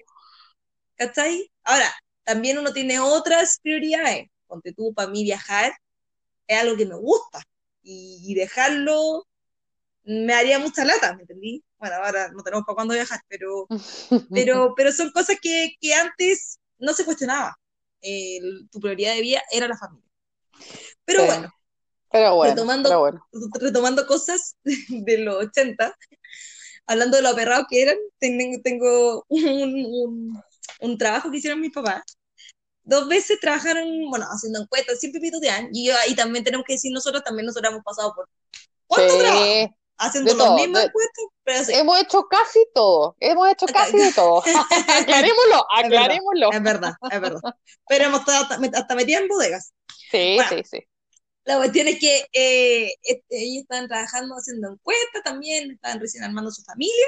¿cachai? 0.95 1.51
Ahora, 1.63 1.91
también 2.23 2.57
uno 2.59 2.73
tiene 2.73 2.99
otras 2.99 3.59
prioridades. 3.61 4.27
Ponte 4.47 4.73
tú, 4.73 4.93
para 4.93 5.09
mí 5.09 5.23
viajar 5.23 5.71
es 6.47 6.59
algo 6.59 6.77
que 6.77 6.87
me 6.87 6.95
gusta 6.97 7.43
y, 7.83 8.19
y 8.25 8.35
dejarlo 8.35 9.27
me 10.11 10.33
haría 10.33 10.59
mucha 10.59 10.83
lata, 10.85 11.15
¿me 11.15 11.21
entendí? 11.21 11.63
Bueno, 11.77 11.95
ahora 11.97 12.29
no 12.33 12.41
tenemos 12.43 12.65
para 12.65 12.75
cuándo 12.75 12.93
viajar, 12.95 13.21
pero, 13.27 13.67
pero, 14.33 14.73
pero 14.75 14.91
son 14.91 15.11
cosas 15.11 15.37
que, 15.41 15.75
que 15.79 15.93
antes 15.93 16.59
no 16.79 16.93
se 16.93 17.05
cuestionaba. 17.05 17.57
Tu 18.01 18.79
prioridad 18.79 19.13
de 19.15 19.21
vida 19.21 19.41
era 19.51 19.67
la 19.67 19.77
familia. 19.77 20.09
Pero 21.05 21.21
Sí. 21.21 21.25
bueno, 21.27 21.53
Pero 22.11 22.35
bueno, 22.35 22.55
retomando- 22.55 22.89
pero 22.89 22.99
bueno. 22.99 23.27
retomando 23.59 24.07
cosas 24.07 24.55
de 24.63 25.17
los 25.19 25.35
80, 25.45 25.95
hablando 26.87 27.17
de 27.17 27.23
lo 27.23 27.29
aperrado 27.29 27.65
que 27.69 27.81
eran, 27.83 27.97
ten- 28.19 28.61
tengo 28.63 29.25
un, 29.27 29.85
un, 29.85 30.43
un 30.81 30.97
trabajo 30.97 31.29
que 31.29 31.37
hicieron 31.37 31.61
mis 31.61 31.71
papás. 31.73 32.01
Dos 32.83 33.07
veces 33.07 33.39
trabajaron, 33.39 33.87
bueno, 34.09 34.25
haciendo 34.29 34.61
encuestas, 34.61 34.99
siempre 34.99 35.21
pitutean, 35.21 35.69
y 35.71 35.89
ahí 35.91 36.15
también 36.15 36.43
tenemos 36.43 36.65
que 36.65 36.73
decir 36.73 36.91
nosotros, 36.91 37.23
también 37.23 37.45
nosotros 37.45 37.71
hemos 37.71 37.83
pasado 37.83 38.13
por 38.15 38.27
¿cuánto 38.87 39.17
trabajo? 39.19 39.75
Haciendo 39.99 40.33
los 40.33 40.55
mismos 40.55 40.83
encuestas, 40.85 41.25
pero 41.43 41.63
hemos 41.79 42.01
hecho 42.01 42.23
casi 42.29 42.65
todo. 42.73 43.15
Hemos 43.19 43.49
hecho 43.49 43.65
casi 43.67 43.97
de 43.97 44.13
todo. 44.13 44.41
aclarémoslo, 45.01 45.65
aclarémoslo. 45.69 46.51
es 46.51 46.63
verdad, 46.63 46.93
es 47.11 47.21
verdad. 47.21 47.41
Pero 47.87 48.05
hemos 48.05 48.21
estado 48.21 48.43
hasta, 48.43 48.79
hasta 48.79 48.95
metidas 48.95 49.21
en 49.23 49.27
bodegas. 49.27 49.73
Sí, 50.09 50.35
Bueno. 50.35 50.49
sí, 50.49 50.63
sí. 50.63 50.87
La 51.43 51.57
cuestión 51.57 51.87
es 51.87 51.99
que 51.99 52.27
eh, 52.31 52.93
este, 53.01 53.43
ellos 53.43 53.63
estaban 53.63 53.87
trabajando 53.87 54.35
haciendo 54.35 54.71
encuestas 54.71 55.23
también, 55.23 55.71
estaban 55.71 55.99
recién 55.99 56.23
armando 56.23 56.51
su 56.51 56.61
familia. 56.63 57.07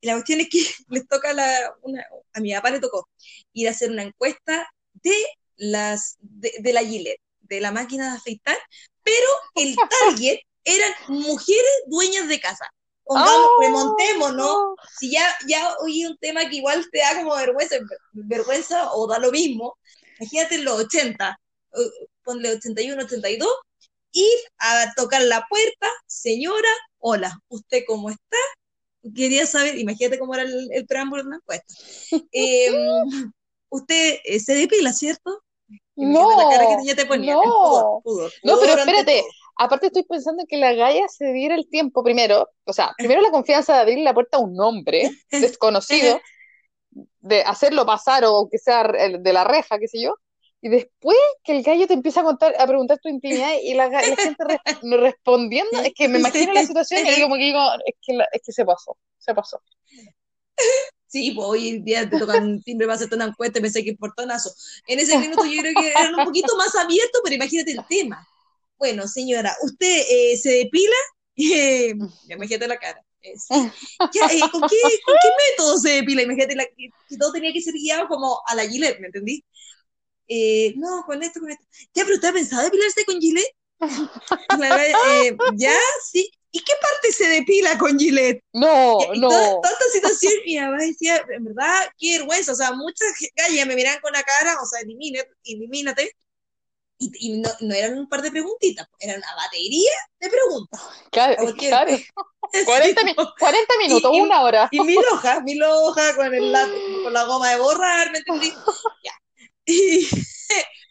Y 0.00 0.06
la 0.06 0.14
cuestión 0.14 0.40
es 0.40 0.48
que 0.48 0.58
les 0.88 1.06
toca 1.06 1.32
la, 1.32 1.74
una, 1.82 2.04
a 2.32 2.40
mi 2.40 2.52
papá 2.54 2.70
le 2.70 2.80
tocó 2.80 3.08
ir 3.52 3.68
a 3.68 3.72
hacer 3.72 3.90
una 3.90 4.02
encuesta 4.02 4.68
de 4.94 5.14
las 5.56 6.16
de, 6.20 6.52
de 6.58 6.72
la 6.72 6.82
Gillette, 6.82 7.20
de 7.40 7.60
la 7.60 7.70
máquina 7.70 8.10
de 8.10 8.16
afeitar, 8.16 8.56
pero 9.02 9.28
el 9.54 9.76
target 9.76 10.40
eran 10.66 10.92
mujeres 11.08 11.82
dueñas 11.86 12.28
de 12.28 12.40
casa. 12.40 12.66
Pongamos, 13.04 13.32
Oh, 13.34 13.62
remontemos, 13.62 14.34
¿no? 14.34 14.74
Si 14.98 15.12
ya, 15.12 15.24
ya 15.46 15.74
oí 15.80 16.04
un 16.04 16.18
tema 16.18 16.48
que 16.48 16.56
igual 16.56 16.84
te 16.90 16.98
da 16.98 17.16
como 17.16 17.36
vergüenza, 17.36 17.76
vergüenza 18.12 18.92
o 18.92 19.06
da 19.06 19.20
lo 19.20 19.30
mismo, 19.30 19.78
imagínate 20.18 20.56
en 20.56 20.64
los 20.64 20.80
80, 20.80 21.40
eh, 21.72 22.06
ponle 22.24 22.50
81, 22.50 23.04
82, 23.04 23.48
ir 24.10 24.38
a 24.58 24.92
tocar 24.96 25.22
la 25.22 25.46
puerta, 25.48 25.88
señora, 26.06 26.68
hola, 26.98 27.38
¿usted 27.48 27.84
cómo 27.86 28.10
está? 28.10 28.36
Quería 29.14 29.46
saber, 29.46 29.78
imagínate 29.78 30.18
cómo 30.18 30.34
era 30.34 30.42
el, 30.42 30.68
el 30.72 30.84
preámbulo 30.86 31.22
de 31.22 31.28
una 31.28 31.36
encuesta. 31.36 31.74
Eh, 32.32 32.72
usted 33.68 34.18
eh, 34.24 34.40
se 34.40 34.54
depila, 34.54 34.92
¿cierto? 34.92 35.42
Imagínate 35.94 36.42
la 36.42 36.50
cara 36.50 36.82
que 36.84 36.94
te 36.94 37.06
ponía. 37.06 37.34
no. 37.34 37.42
el 37.42 37.48
pudor, 37.48 38.02
pudor, 38.02 38.32
No, 38.42 38.58
pero 38.58 38.72
pudor 38.72 38.78
espérate. 38.80 39.24
Aparte 39.56 39.86
estoy 39.88 40.04
pensando 40.04 40.44
que 40.48 40.56
la 40.58 40.72
Gaia 40.74 41.08
se 41.08 41.32
diera 41.32 41.54
el 41.54 41.68
tiempo 41.68 42.02
primero, 42.04 42.50
o 42.64 42.72
sea, 42.72 42.92
primero 42.98 43.20
la 43.22 43.30
confianza 43.30 43.74
de 43.74 43.80
abrir 43.80 43.98
la 44.00 44.14
puerta 44.14 44.36
a 44.38 44.40
un 44.40 44.60
hombre 44.60 45.10
desconocido, 45.36 46.20
de 47.20 47.42
hacerlo 47.42 47.84
pasar 47.86 48.24
o 48.26 48.48
que 48.50 48.58
sea 48.58 48.82
el 48.82 49.22
de 49.22 49.32
la 49.32 49.44
reja, 49.44 49.78
qué 49.78 49.88
sé 49.88 50.00
yo, 50.00 50.14
y 50.60 50.68
después 50.68 51.16
que 51.44 51.56
el 51.56 51.62
gallo 51.62 51.86
te 51.86 51.94
empieza 51.94 52.20
a 52.20 52.24
contar, 52.24 52.54
a 52.58 52.66
preguntar 52.66 52.98
tu 52.98 53.08
intimidad 53.08 53.52
y 53.62 53.74
la, 53.74 53.90
gente 54.16 54.44
re- 54.44 54.60
respondiendo, 54.98 55.70
es 55.84 55.92
que 55.94 56.08
me 56.08 56.18
imagino 56.18 56.52
la 56.52 56.64
situación 56.64 57.00
y 57.06 57.20
como 57.20 57.36
que 57.36 57.42
digo, 57.44 57.60
es 57.84 57.94
que, 58.02 58.14
la- 58.14 58.28
es 58.32 58.42
que 58.44 58.52
se 58.52 58.64
pasó, 58.64 58.96
se 59.18 59.34
pasó. 59.34 59.60
Sí, 61.08 61.30
pues 61.32 61.46
hoy 61.46 61.68
en 61.68 61.84
día 61.84 62.08
te 62.10 62.18
tocan 62.18 62.42
un 62.42 62.62
timbre 62.62 62.86
para 62.86 62.96
hacerte 62.96 63.14
una 63.14 63.26
encuesta 63.26 63.58
y 63.58 63.62
pensé 63.62 63.84
que 63.84 63.90
es 63.90 63.96
portonazo. 63.98 64.50
En 64.86 64.98
ese 64.98 65.16
minuto 65.18 65.46
yo 65.46 65.60
creo 65.60 65.74
que 65.74 65.96
eran 65.98 66.14
un 66.14 66.24
poquito 66.24 66.56
más 66.56 66.74
abiertos, 66.74 67.20
pero 67.22 67.36
imagínate 67.36 67.72
el 67.72 67.86
tema. 67.86 68.26
Bueno, 68.78 69.08
señora, 69.08 69.56
¿usted 69.62 70.04
eh, 70.08 70.36
se 70.36 70.50
depila? 70.50 70.96
Eh, 71.38 71.92
ya 72.26 72.34
imagínate 72.34 72.66
la 72.66 72.78
cara. 72.78 73.04
Ya, 73.22 74.26
eh, 74.26 74.40
¿con, 74.50 74.62
qué, 74.62 74.76
¿Con 75.04 75.14
qué 75.20 75.28
método 75.50 75.76
se 75.78 75.90
depila? 75.90 76.22
Imagínate 76.22 76.54
la, 76.54 76.64
que, 76.64 76.88
todo 77.18 77.32
tenía 77.32 77.52
que 77.52 77.60
ser 77.60 77.74
guiado 77.74 78.08
como 78.08 78.40
a 78.46 78.54
la 78.54 78.66
Gillette, 78.66 79.00
¿me 79.00 79.08
entendí? 79.08 79.44
Eh, 80.28 80.74
no, 80.76 81.04
con 81.06 81.22
esto, 81.22 81.40
con 81.40 81.50
esto. 81.50 81.64
Ya, 81.94 82.04
pero 82.04 82.14
¿usted 82.14 82.28
ha 82.28 82.32
pensado 82.32 82.62
depilarse 82.62 83.04
con 83.04 83.20
Gillette? 83.20 83.54
Eh, 85.28 85.36
ya, 85.56 85.76
sí. 86.10 86.30
¿Y 86.50 86.60
qué 86.60 86.72
parte 86.80 87.12
se 87.12 87.28
depila 87.28 87.76
con 87.76 87.98
Gillette? 87.98 88.42
No, 88.52 88.98
Y 89.12 89.20
no. 89.20 89.28
toda 89.28 89.72
esta 89.72 89.90
situación, 89.92 90.32
mi 90.46 90.58
mamá 90.58 90.78
decía, 90.78 91.22
en 91.28 91.44
verdad, 91.44 91.74
qué 91.98 92.18
vergüenza, 92.18 92.52
o 92.52 92.54
sea, 92.54 92.72
muchas 92.72 93.08
gallas 93.36 93.66
me 93.66 93.74
miran 93.74 94.00
con 94.00 94.12
la 94.12 94.22
cara, 94.22 94.56
o 94.62 94.64
sea, 94.64 94.80
elimínate, 94.80 95.28
elimínate, 95.44 96.16
y, 96.98 97.10
y 97.20 97.38
no, 97.40 97.50
no 97.60 97.74
eran 97.74 97.98
un 97.98 98.08
par 98.08 98.22
de 98.22 98.30
preguntitas, 98.30 98.86
eran 99.00 99.18
una 99.18 99.34
batería 99.36 99.90
de 100.20 100.28
preguntas. 100.30 100.80
Claro, 101.10 101.54
claro. 101.54 101.96
40, 102.64 103.04
mi- 103.04 103.14
40 103.14 103.74
minutos, 103.78 104.10
Y- 104.14 104.20
una 104.20 104.42
hora. 104.42 104.68
Y 104.70 104.80
mil 104.80 104.98
hojas, 105.12 105.42
mil 105.42 105.62
hojas 105.62 106.14
con, 106.14 106.32
el 106.32 106.54
con 107.02 107.12
la 107.12 107.24
goma 107.24 107.50
de 107.50 107.58
borrar, 107.58 108.10
¿me 108.12 108.18
entendí? 108.18 108.52
Ya. 109.04 109.12
Y- 109.66 110.06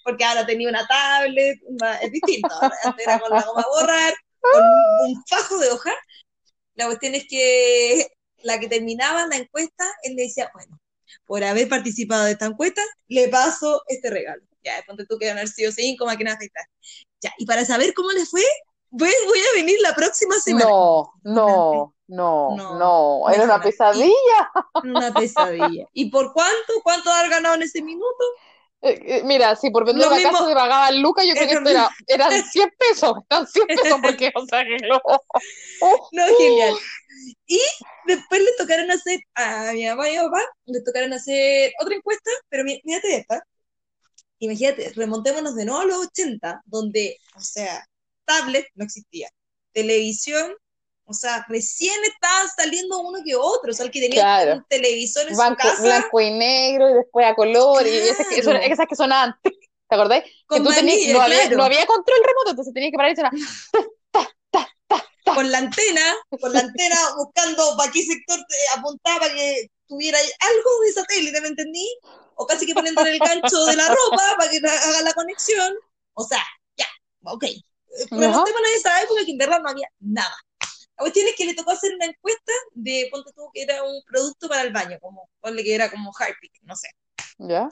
porque 0.04 0.24
ahora 0.24 0.46
tenía 0.46 0.70
una 0.70 0.86
tablet, 0.86 1.58
una- 1.64 1.98
es 1.98 2.12
distinto, 2.12 2.50
antes 2.84 3.06
era 3.08 3.20
con 3.20 3.32
la 3.32 3.42
goma 3.42 3.62
de 3.62 3.68
borrar, 3.70 4.14
con 4.40 4.62
un, 5.08 5.24
fajo 5.28 5.58
de 5.58 5.70
hojas. 5.72 5.96
La 6.76 6.86
cuestión 6.86 7.16
es 7.16 7.26
que 7.28 8.08
la 8.44 8.60
que 8.60 8.68
terminaba 8.68 9.26
la 9.28 9.38
encuesta, 9.38 9.86
él 10.04 10.16
le 10.16 10.24
decía, 10.24 10.52
bueno, 10.54 10.78
por 11.26 11.44
haber 11.44 11.68
participado 11.70 12.26
de 12.26 12.34
esta 12.34 12.46
encuesta, 12.46 12.82
le 13.08 13.30
paso 13.30 13.82
este 13.88 14.10
regalo. 14.12 14.44
Ya, 14.66 14.84
ponte 14.88 15.06
tú 15.06 15.18
que 15.20 15.30
a 15.30 15.34
haber 15.34 15.48
sido 15.48 15.72
cinco 15.72 16.06
máquinas 16.06 16.34
de 16.34 16.38
afeitar. 16.38 16.66
Ya, 17.22 17.34
y 17.38 17.46
para 17.46 17.64
saber 17.66 17.94
cómo 17.94 18.12
le 18.12 18.26
fue, 18.26 18.42
pues 18.98 19.14
voy 19.28 19.40
a 19.40 19.56
venir 19.56 19.78
la 19.82 19.94
próxima 19.96 20.36
semana. 20.40 20.66
No, 20.66 21.12
no, 21.24 21.94
no, 22.08 22.56
No, 22.58 22.78
no. 22.80 23.30
Era 23.34 23.44
una 23.44 23.62
pesadilla. 23.62 24.52
Una 24.84 25.14
pesadilla. 25.14 25.86
¿Y 25.94 26.10
por 26.10 26.34
cuánto? 26.34 26.74
¿Cuánto 26.84 27.12
has 27.12 27.30
ganado 27.30 27.56
en 27.56 27.62
ese 27.64 27.82
minuto? 27.82 28.24
Eh, 28.82 29.00
eh, 29.06 29.22
Mira, 29.24 29.56
si 29.56 29.72
por 29.72 29.86
vender 29.86 30.08
la 30.10 30.16
mismo- 30.18 30.32
casa 30.32 30.48
te 30.48 30.54
pagaban 30.54 31.02
lucas, 31.02 31.26
yo 31.26 31.34
creo 31.34 31.48
que 31.48 31.54
esto 31.56 31.70
era, 31.70 31.90
eran 32.08 32.44
100 32.44 32.70
pesos, 32.78 33.14
eran 33.30 33.48
100 33.48 33.68
pesos 33.68 34.00
porque, 34.02 34.32
o 34.36 34.46
sea, 34.46 34.64
que 34.64 34.78
no. 34.88 35.00
No, 36.12 36.24
genial. 36.38 36.76
Y 37.48 37.62
después 38.06 38.42
le 38.42 38.52
tocaron 38.58 38.92
hacer, 38.92 39.20
a 39.36 39.72
mi 39.74 39.86
mamá 39.88 40.10
y 40.10 40.16
a 40.16 40.24
mi 40.24 40.28
papá, 40.30 40.42
le 40.66 40.82
tocaron 40.82 41.14
hacer 41.14 41.72
otra 41.82 41.96
encuesta, 41.96 42.30
pero 42.50 42.64
mí- 42.64 42.82
mírate 42.84 43.16
esta. 43.16 43.44
Imagínate, 44.40 44.92
remontémonos 44.96 45.56
de 45.56 45.66
nuevo 45.66 45.82
a 45.82 45.86
los 45.86 45.98
80, 46.08 46.62
donde, 46.66 47.18
o 47.36 47.42
sea, 47.42 47.86
tablet 48.26 48.68
no 48.76 48.84
existía, 48.84 49.30
televisión, 49.72 50.54
o 51.06 51.14
sea, 51.14 51.46
recién 51.48 51.96
estaban 52.04 52.48
saliendo 52.56 53.00
uno 53.00 53.20
que 53.24 53.36
otro, 53.36 53.72
o 53.72 53.74
sea, 53.74 53.86
el 53.86 53.92
que 53.92 54.02
tenía 54.02 54.22
Claro. 54.22 54.54
un 54.56 54.66
televisor 54.68 55.28
en 55.30 55.36
Blanco, 55.36 55.62
su 55.62 55.68
casa 55.70 55.82
blanco 55.84 56.20
y 56.22 56.32
negro 56.32 56.90
y 56.90 56.94
después 56.96 57.26
a 57.26 57.36
color 57.36 57.86
y 57.86 57.96
esas 57.96 58.28
que, 58.28 58.42
Claro. 58.42 58.60
esas 58.60 58.88
que 58.88 58.96
¿te 58.96 59.96
acordás? 59.96 60.24
Que 60.24 60.32
con 60.48 60.64
tú 60.64 60.72
tenías, 60.72 60.98
manilla, 60.98 61.14
no, 61.14 61.22
había, 61.22 61.40
claro. 61.42 61.58
no 61.58 61.64
había 61.64 61.86
control 61.86 62.18
remoto, 62.26 62.50
entonces 62.50 62.74
tenías 62.74 62.92
que 62.92 62.98
parar 62.98 63.12
y 63.12 63.16
sonar. 63.16 63.32
con 65.36 65.52
la 65.52 65.58
antena, 65.58 66.16
con 66.40 66.54
la 66.54 66.60
antena 66.60 66.96
buscando 67.18 67.76
para 67.78 67.92
qué 67.92 68.04
sector 68.04 68.40
te 68.48 68.80
apuntaba 68.80 69.28
que 69.30 69.68
tuviera 69.88 70.18
algo 70.20 70.70
de 70.86 70.94
satélite, 70.94 71.42
¿me 71.42 71.48
entendí? 71.50 71.88
O 72.36 72.46
casi 72.46 72.66
que 72.66 72.74
poniendo 72.74 73.02
en 73.02 73.08
el 73.08 73.20
gancho 73.20 73.66
de 73.66 73.76
la 73.76 73.88
ropa 73.88 74.36
para 74.38 74.50
que 74.52 74.58
haga 74.58 75.02
la 75.02 75.14
conexión. 75.14 75.74
O 76.14 76.24
sea, 76.24 76.44
ya, 76.78 76.88
ok. 77.24 77.46
Remontémonos 78.12 78.70
a 78.74 78.78
esa 78.78 79.02
época 79.04 79.24
que 79.26 79.32
en 79.32 79.38
verdad 79.38 79.62
no 79.62 79.70
había 79.70 79.88
nada. 80.00 80.36
La 80.98 81.04
cuestión 81.04 81.28
es 81.28 81.36
que 81.36 81.46
le 81.46 81.54
tocó 81.54 81.72
hacer 81.72 81.94
una 81.94 82.06
encuesta 82.06 82.52
de, 82.74 83.08
ponte 83.12 83.32
tú, 83.36 83.50
que 83.54 83.64
era 83.64 83.84
un 83.84 84.02
producto 84.08 84.48
para 84.48 84.62
el 84.62 84.72
baño, 84.72 84.98
como, 85.02 85.30
ponle 85.42 85.64
que 85.64 85.76
era 85.76 85.90
como 85.92 86.12
Harpic, 86.18 86.52
no 86.64 86.76
sé. 86.76 86.88
¿Ya? 87.38 87.68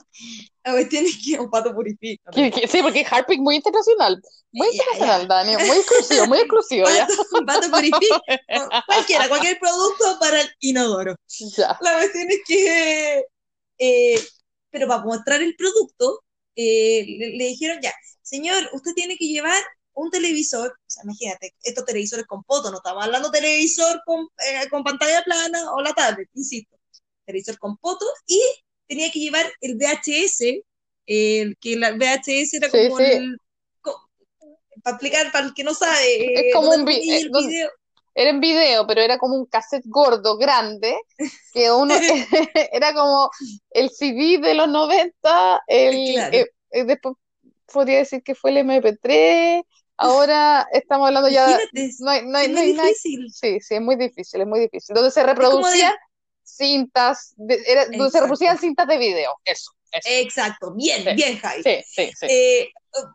La 0.62 0.72
cuestión 0.72 1.06
es 1.06 1.16
que 1.24 1.38
un 1.40 1.50
pato 1.50 1.74
purifica. 1.74 2.30
Que- 2.30 2.50
que- 2.50 2.68
sí, 2.68 2.82
porque 2.82 3.06
Harpic 3.10 3.40
muy 3.40 3.56
internacional, 3.56 4.20
muy 4.52 4.68
Ya, 4.68 4.74
internacional, 4.74 5.28
Dani, 5.28 5.56
muy 5.56 5.76
exclusivo, 5.78 6.26
muy 6.26 6.38
exclusivo, 6.38 6.86
ya. 6.90 7.06
Pato, 7.06 7.46
pato 7.46 7.70
purifica. 7.70 8.20
Cualquiera, 8.86 9.28
cualquier 9.28 9.58
producto 9.58 10.18
para 10.20 10.42
el 10.42 10.50
inodoro. 10.60 11.16
Ya. 11.56 11.78
La 11.80 11.94
cuestión 11.94 12.28
es 12.30 12.40
que, 12.46 13.24
eh, 13.78 14.22
pero 14.74 14.88
para 14.88 15.04
mostrar 15.04 15.40
el 15.40 15.54
producto, 15.54 16.24
eh, 16.56 17.04
le, 17.06 17.28
le 17.36 17.44
dijeron 17.46 17.78
ya, 17.80 17.94
señor, 18.22 18.68
usted 18.72 18.92
tiene 18.94 19.16
que 19.16 19.28
llevar 19.28 19.62
un 19.92 20.10
televisor, 20.10 20.70
o 20.72 20.90
sea, 20.90 21.04
imagínate, 21.04 21.54
estos 21.62 21.84
televisores 21.84 22.26
con 22.26 22.42
poto, 22.42 22.72
no 22.72 22.78
estamos 22.78 23.04
hablando 23.04 23.30
televisor 23.30 24.02
con, 24.04 24.26
eh, 24.48 24.68
con 24.68 24.82
pantalla 24.82 25.22
plana 25.22 25.72
o 25.72 25.80
la 25.80 25.92
tablet, 25.92 26.28
insisto, 26.34 26.76
televisor 27.24 27.56
con 27.58 27.76
poto, 27.76 28.04
y 28.26 28.40
tenía 28.88 29.10
que 29.12 29.20
llevar 29.20 29.46
el 29.60 29.76
VHS, 29.76 30.64
el 31.06 31.56
que 31.60 31.76
la 31.76 31.92
VHS 31.92 32.54
era 32.54 32.68
como 32.70 32.98
sí. 32.98 33.04
el... 33.04 33.36
para 34.82 34.96
explicar, 34.96 35.30
para 35.30 35.46
el 35.46 35.54
que 35.54 35.62
no 35.64 35.72
sabe, 35.74 36.16
eh, 36.16 36.48
Es 36.48 36.54
como 36.54 36.70
un 36.72 36.84
vi- 36.84 37.10
eh, 37.10 37.20
el 37.20 37.30
donde- 37.30 37.48
video. 37.48 37.70
Era 38.14 38.30
en 38.30 38.40
video, 38.40 38.86
pero 38.86 39.00
era 39.00 39.18
como 39.18 39.34
un 39.36 39.46
cassette 39.46 39.84
gordo, 39.86 40.36
grande, 40.38 40.96
que 41.52 41.70
uno 41.72 41.94
era 42.72 42.94
como 42.94 43.30
el 43.70 43.90
CD 43.90 44.38
de 44.38 44.54
los 44.54 44.68
90, 44.68 45.62
el, 45.66 45.94
Claro. 46.14 46.36
eh, 46.36 46.46
eh, 46.70 46.84
después 46.84 47.16
podría 47.72 47.98
decir 47.98 48.22
que 48.22 48.34
fue 48.34 48.50
el 48.50 48.58
MP3, 48.58 49.62
ahora 49.96 50.66
estamos 50.72 51.08
hablando 51.08 51.28
ya, 51.28 51.46
Imagínate, 51.46 51.90
no 52.00 52.10
hay, 52.10 52.26
no 52.26 52.38
hay, 52.38 52.46
es 52.46 52.52
no 52.52 52.58
muy 52.60 52.66
hay 52.66 52.72
difícil. 52.74 53.30
sí, 53.32 53.60
sí, 53.60 53.74
es 53.76 53.80
muy 53.80 53.96
difícil, 53.96 54.40
es 54.42 54.46
muy 54.46 54.60
difícil. 54.60 54.94
Donde 54.94 55.10
se 55.10 55.20
de- 55.20 55.26
reproducían 55.26 55.94
cintas, 56.42 57.34
de- 57.36 57.62
era- 57.66 57.86
donde 57.86 58.10
se 58.10 58.20
reproducían 58.20 58.58
cintas 58.58 58.86
de 58.86 58.98
video, 58.98 59.32
eso, 59.44 59.72
eso. 59.92 60.08
Exacto, 60.10 60.74
bien, 60.74 61.04
Sí. 61.04 61.10
bien, 61.14 61.38
Javi. 61.38 61.62
Sí, 61.62 61.82
sí, 61.86 62.10
sí. 62.14 62.26
Eh, 62.28 62.68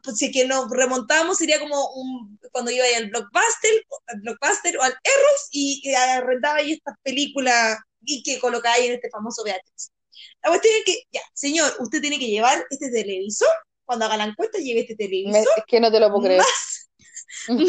pues, 0.03 0.17
si 0.17 0.31
que 0.31 0.45
nos 0.45 0.69
remontamos 0.69 1.37
sería 1.37 1.59
como 1.59 1.89
un, 1.93 2.39
cuando 2.51 2.71
iba 2.71 2.85
al 2.97 3.09
Blockbuster, 3.09 3.85
al 4.07 4.19
Blockbuster 4.21 4.77
o 4.77 4.83
al 4.83 4.91
Erros 5.03 5.47
y, 5.51 5.81
y 5.83 5.93
arrendaba 5.93 6.57
ahí 6.57 6.73
estas 6.73 6.95
películas 7.03 7.77
y 8.03 8.23
que 8.23 8.39
colocaba 8.39 8.75
ahí 8.75 8.87
en 8.87 8.93
este 8.95 9.09
famoso 9.09 9.43
VHS. 9.43 9.91
La 10.43 10.49
cuestión 10.49 10.73
es 10.77 10.83
que, 10.85 11.03
ya, 11.11 11.21
señor, 11.33 11.73
usted 11.79 12.01
tiene 12.01 12.19
que 12.19 12.27
llevar 12.27 12.65
este 12.69 12.89
televisor, 12.91 13.49
cuando 13.85 14.05
haga 14.05 14.17
la 14.17 14.25
encuesta 14.25 14.57
lleve 14.59 14.81
este 14.81 14.93
Me- 14.95 15.05
televisor, 15.05 15.53
es 15.57 15.63
que 15.67 15.79
no 15.79 15.91
te 15.91 15.99
lo 15.99 16.09
puedo 16.09 16.23
creer. 16.23 16.39
más, 16.41 16.89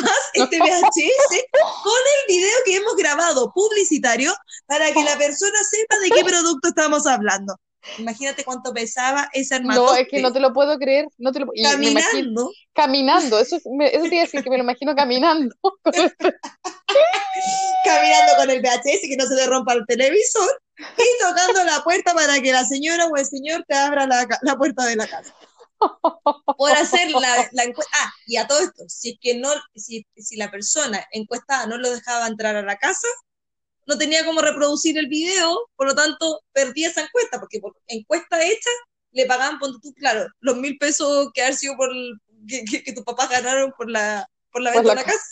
más 0.03 0.18
este 0.35 0.59
VHS 0.59 1.44
con 1.83 2.03
el 2.18 2.35
video 2.35 2.57
que 2.64 2.77
hemos 2.77 2.96
grabado 2.96 3.53
publicitario 3.53 4.35
para 4.66 4.92
que 4.92 5.03
la 5.03 5.16
persona 5.16 5.59
sepa 5.68 5.99
de 5.99 6.11
qué 6.11 6.25
producto 6.25 6.68
estamos 6.68 7.07
hablando. 7.07 7.57
Imagínate 7.99 8.45
cuánto 8.45 8.73
pesaba 8.73 9.29
ese 9.33 9.55
armatoste. 9.57 9.90
No, 9.93 9.97
es 9.97 10.09
que 10.09 10.21
no 10.23 10.33
te 10.33 10.40
lo 10.40 10.53
puedo 10.53 10.79
creer. 10.79 11.07
No 11.19 11.33
te 11.33 11.40
lo... 11.40 11.47
y 11.55 11.62
me 11.79 11.90
imagino- 11.90 12.01
Caminando, 12.11 12.51
caminando, 12.73 13.38
eso, 13.38 13.57
es- 13.57 13.62
eso 13.66 14.05
a 14.05 14.09
decir 14.09 14.43
que 14.45 14.51
me 14.51 14.57
lo 14.59 14.64
imagino 14.64 14.95
caminando. 14.95 15.55
caminando 17.85 18.33
con 18.37 18.51
el 18.51 18.61
VHS 18.61 19.01
que 19.09 19.16
no 19.19 19.27
se 19.27 19.35
le 19.35 19.47
rompa 19.47 19.73
el 19.75 19.85
televisor 19.87 20.62
y 20.79 21.23
tocando 21.23 21.64
la 21.64 21.83
puerta 21.83 22.14
para 22.14 22.40
que 22.40 22.53
la 22.53 22.64
señora 22.64 23.07
o 23.07 23.16
el 23.16 23.27
señor 23.27 23.64
te 23.69 23.75
abra 23.77 24.07
la, 24.07 24.27
la 24.43 24.57
puerta 24.57 24.85
de 24.87 24.97
la 24.97 25.07
casa. 25.07 25.35
Por 26.59 26.73
hacer 26.73 27.11
la, 27.11 27.49
la 27.53 27.64
encuesta. 27.64 27.90
Ah, 28.03 28.12
y 28.27 28.37
a 28.37 28.47
todo 28.47 28.61
esto, 28.61 28.85
si 28.88 29.11
es 29.12 29.19
que 29.21 29.35
no, 29.37 29.49
si, 29.75 30.07
si 30.16 30.37
la 30.37 30.51
persona 30.51 31.07
encuestada 31.12 31.66
no 31.66 31.79
lo 31.79 31.90
dejaba 31.90 32.27
entrar 32.27 32.55
a 32.57 32.62
la 32.62 32.77
casa, 32.77 33.09
no 33.90 33.98
tenía 33.98 34.24
cómo 34.24 34.40
reproducir 34.40 34.96
el 34.96 35.09
video, 35.09 35.68
por 35.76 35.88
lo 35.88 35.94
tanto 35.94 36.42
perdía 36.53 36.88
esa 36.88 37.03
encuesta, 37.03 37.40
porque 37.40 37.59
por 37.61 37.74
encuesta 37.88 38.42
hecha 38.42 38.70
le 39.12 39.26
pagaban, 39.26 39.59
ponte 39.59 39.79
tú, 39.83 39.92
claro, 39.94 40.29
los 40.38 40.57
mil 40.57 40.79
pesos 40.79 41.29
que 41.35 41.42
haber 41.42 41.57
sido 41.57 41.76
por 41.76 41.90
el- 41.90 42.14
que, 42.48 42.64
que, 42.64 42.83
que 42.85 42.92
tus 42.92 43.05
papás 43.05 43.29
ganaron 43.29 43.72
por 43.76 43.90
la, 43.90 44.26
por 44.53 44.62
la 44.62 44.70
venta 44.70 44.88
de 44.90 44.94
la 44.94 45.05
casa. 45.05 45.26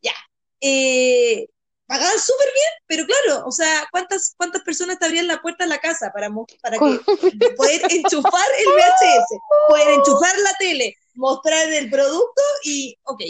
Ya. 0.00 0.12
Eh, 0.60 1.46
pagaban 1.86 2.18
súper 2.18 2.46
bien, 2.54 2.72
pero 2.86 3.04
claro, 3.04 3.44
o 3.46 3.50
sea, 3.50 3.86
¿cuántas, 3.90 4.34
cuántas 4.36 4.62
personas 4.62 4.98
te 4.98 5.04
abrían 5.06 5.26
la 5.26 5.42
puerta 5.42 5.64
de 5.64 5.70
la 5.70 5.78
casa 5.78 6.10
para, 6.14 6.30
para 6.62 6.78
que 6.78 6.80
poder 7.56 7.82
enchufar 7.90 8.46
el 8.60 8.66
VHS, 8.66 9.38
poder 9.68 9.88
enchufar 9.94 10.38
la 10.38 10.52
tele, 10.58 10.94
mostrar 11.14 11.70
el 11.72 11.90
producto 11.90 12.42
y, 12.64 12.96
ok. 13.02 13.22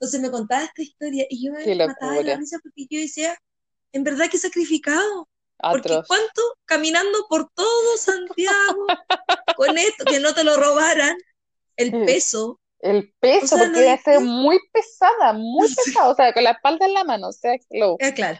Entonces 0.00 0.20
me 0.20 0.32
contaba 0.32 0.64
esta 0.64 0.82
historia 0.82 1.24
y 1.30 1.46
yo 1.46 1.52
me 1.52 1.64
mataba 1.86 2.12
de 2.14 2.24
la 2.24 2.36
risa 2.40 2.58
porque 2.60 2.86
yo 2.90 2.98
decía, 3.00 3.38
en 3.92 4.04
verdad 4.04 4.28
que 4.30 4.38
sacrificado. 4.38 5.28
Porque 5.70 6.00
cuánto 6.08 6.42
caminando 6.64 7.26
por 7.28 7.48
todo 7.54 7.96
Santiago 7.96 8.86
con 9.56 9.78
esto, 9.78 10.04
que 10.04 10.18
no 10.18 10.34
te 10.34 10.44
lo 10.44 10.56
robaran, 10.56 11.16
el 11.76 11.92
peso. 12.04 12.60
El 12.80 13.12
peso, 13.20 13.44
O 13.44 13.48
sea, 13.48 13.58
porque 13.58 13.72
no 13.72 13.78
debe 13.80 13.98
ser 14.02 14.20
muy 14.20 14.58
pesada, 14.72 15.32
muy 15.34 15.68
pesada, 15.76 16.08
o 16.08 16.14
sea, 16.16 16.32
con 16.32 16.42
la 16.44 16.50
espalda 16.50 16.86
en 16.86 16.94
la 16.94 17.04
mano, 17.04 17.28
o 17.28 17.32
sea, 17.32 17.54
hello. 17.70 17.96
Eh, 18.00 18.12
claro, 18.12 18.38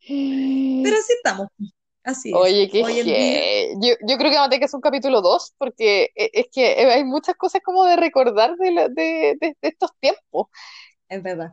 pero 0.82 0.96
así 0.96 1.12
estamos. 1.14 1.48
Así 2.04 2.30
es. 2.30 2.34
Oye, 2.84 3.02
je- 3.02 3.74
Yo, 3.80 3.94
yo 4.06 4.18
creo 4.18 4.30
que 4.30 4.36
vamos 4.36 4.46
a 4.46 4.50
tener 4.50 4.60
que 4.60 4.64
hacer 4.66 4.76
un 4.76 4.82
capítulo 4.82 5.22
2, 5.22 5.54
porque 5.58 6.10
e- 6.14 6.30
es 6.34 6.46
que 6.52 6.66
hay 6.66 7.04
muchas 7.04 7.34
cosas 7.36 7.62
como 7.64 7.84
de 7.84 7.96
recordar 7.96 8.56
de, 8.56 8.72
la- 8.72 8.88
de, 8.88 9.36
de- 9.40 9.56
de 9.60 9.68
estos 9.68 9.90
tiempos. 10.00 10.48
Es 11.08 11.22
verdad. 11.22 11.52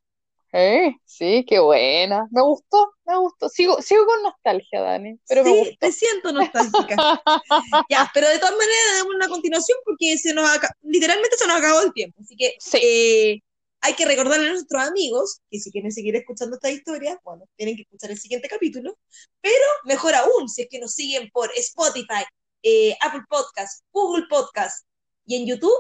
Eh, 0.54 0.96
sí, 1.06 1.46
qué 1.48 1.60
buena. 1.60 2.28
Me 2.32 2.42
gustó, 2.42 2.94
me 3.06 3.18
gustó. 3.18 3.48
Sigo, 3.50 3.82
sigo 3.82 4.06
con 4.06 4.22
nostalgia, 4.24 4.82
Dani, 4.82 5.18
pero 5.28 5.44
me 5.44 5.52
sí, 5.52 5.58
gustó. 5.60 5.76
te 5.80 5.92
siento 5.92 6.32
nostálgica. 6.34 6.96
Ya, 7.90 8.10
pero 8.14 8.28
de 8.30 8.38
todas 8.40 8.54
maneras, 8.56 8.96
demos 8.98 9.16
una 9.16 9.28
continuación 9.30 9.78
porque 9.86 10.18
se 10.18 10.34
nos 10.34 10.50
literalmente 10.82 11.38
se 11.38 11.48
nos 11.48 11.58
acabó 11.58 11.82
el 11.82 11.94
tiempo. 11.94 12.22
Así 12.22 12.36
que 12.36 12.54
Sí. 12.60 12.78
eh, 12.82 13.40
hay 13.82 13.94
que 13.96 14.06
recordarle 14.06 14.48
a 14.50 14.52
nuestros 14.54 14.82
amigos 14.84 15.40
que 15.50 15.60
si 15.60 15.72
quieren 15.72 15.92
seguir 15.92 16.16
escuchando 16.16 16.56
esta 16.56 16.70
historia, 16.70 17.20
bueno, 17.24 17.46
tienen 17.56 17.76
que 17.76 17.84
escuchar 17.84 18.12
el 18.12 18.20
siguiente 18.20 18.48
capítulo. 18.50 18.98
Pero 19.42 19.66
mejor 19.86 20.16
aún, 20.16 20.50
si 20.50 20.64
es 20.64 20.68
que 20.70 20.80
nos 20.80 20.94
siguen 20.94 21.30
por 21.32 21.50
Spotify, 21.56 22.24
eh, 22.64 22.96
Apple 23.02 23.24
Podcast, 23.30 23.84
Google 23.92 24.26
Podcast 24.30 24.86
y 25.26 25.36
en 25.38 25.48
YouTube, 25.48 25.72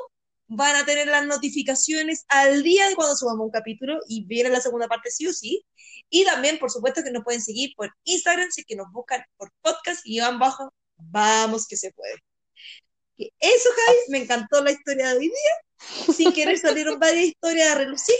van 0.53 0.75
a 0.75 0.83
tener 0.85 1.07
las 1.07 1.25
notificaciones 1.25 2.25
al 2.27 2.61
día 2.61 2.89
de 2.89 2.95
cuando 2.95 3.15
subamos 3.15 3.45
un 3.45 3.51
capítulo 3.51 3.99
y 4.09 4.25
viene 4.25 4.49
la 4.49 4.59
segunda 4.59 4.89
parte 4.89 5.09
sí 5.09 5.25
o 5.25 5.31
sí. 5.33 5.65
Y 6.09 6.25
también, 6.25 6.59
por 6.59 6.69
supuesto, 6.69 7.01
que 7.03 7.11
nos 7.11 7.23
pueden 7.23 7.41
seguir 7.41 7.73
por 7.75 7.89
Instagram, 8.03 8.51
si 8.51 8.65
que 8.65 8.75
nos 8.75 8.91
buscan 8.91 9.23
por 9.37 9.49
podcast 9.61 10.01
y 10.03 10.19
van 10.19 10.39
bajo, 10.39 10.73
vamos 10.97 11.67
que 11.67 11.77
se 11.77 11.93
puede. 11.93 12.15
Eso, 13.39 13.69
Javi, 13.85 13.97
me 14.09 14.17
encantó 14.17 14.61
la 14.61 14.71
historia 14.71 15.07
de 15.09 15.17
hoy 15.19 15.29
día. 15.29 16.13
Sin 16.13 16.33
querer 16.33 16.57
salieron 16.57 16.99
varias 16.99 17.27
historias 17.27 17.71
a 17.71 17.75
relucir 17.75 18.15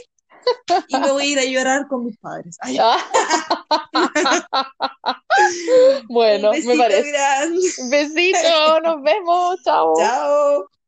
y 0.88 0.98
me 0.98 1.12
voy 1.12 1.24
a 1.24 1.28
ir 1.28 1.40
a 1.40 1.44
llorar 1.44 1.88
con 1.90 2.06
mis 2.06 2.18
padres. 2.18 2.56
Ay, 2.62 2.78
Bueno, 6.08 6.52
un 6.52 6.56
me 6.56 6.62
besito 6.62 6.78
parece. 6.78 7.12
grande. 7.12 7.60
Besito, 7.90 8.80
nos 8.82 9.02
vemos, 9.04 9.58
chao. 9.66 9.94
Chao. 9.98 10.81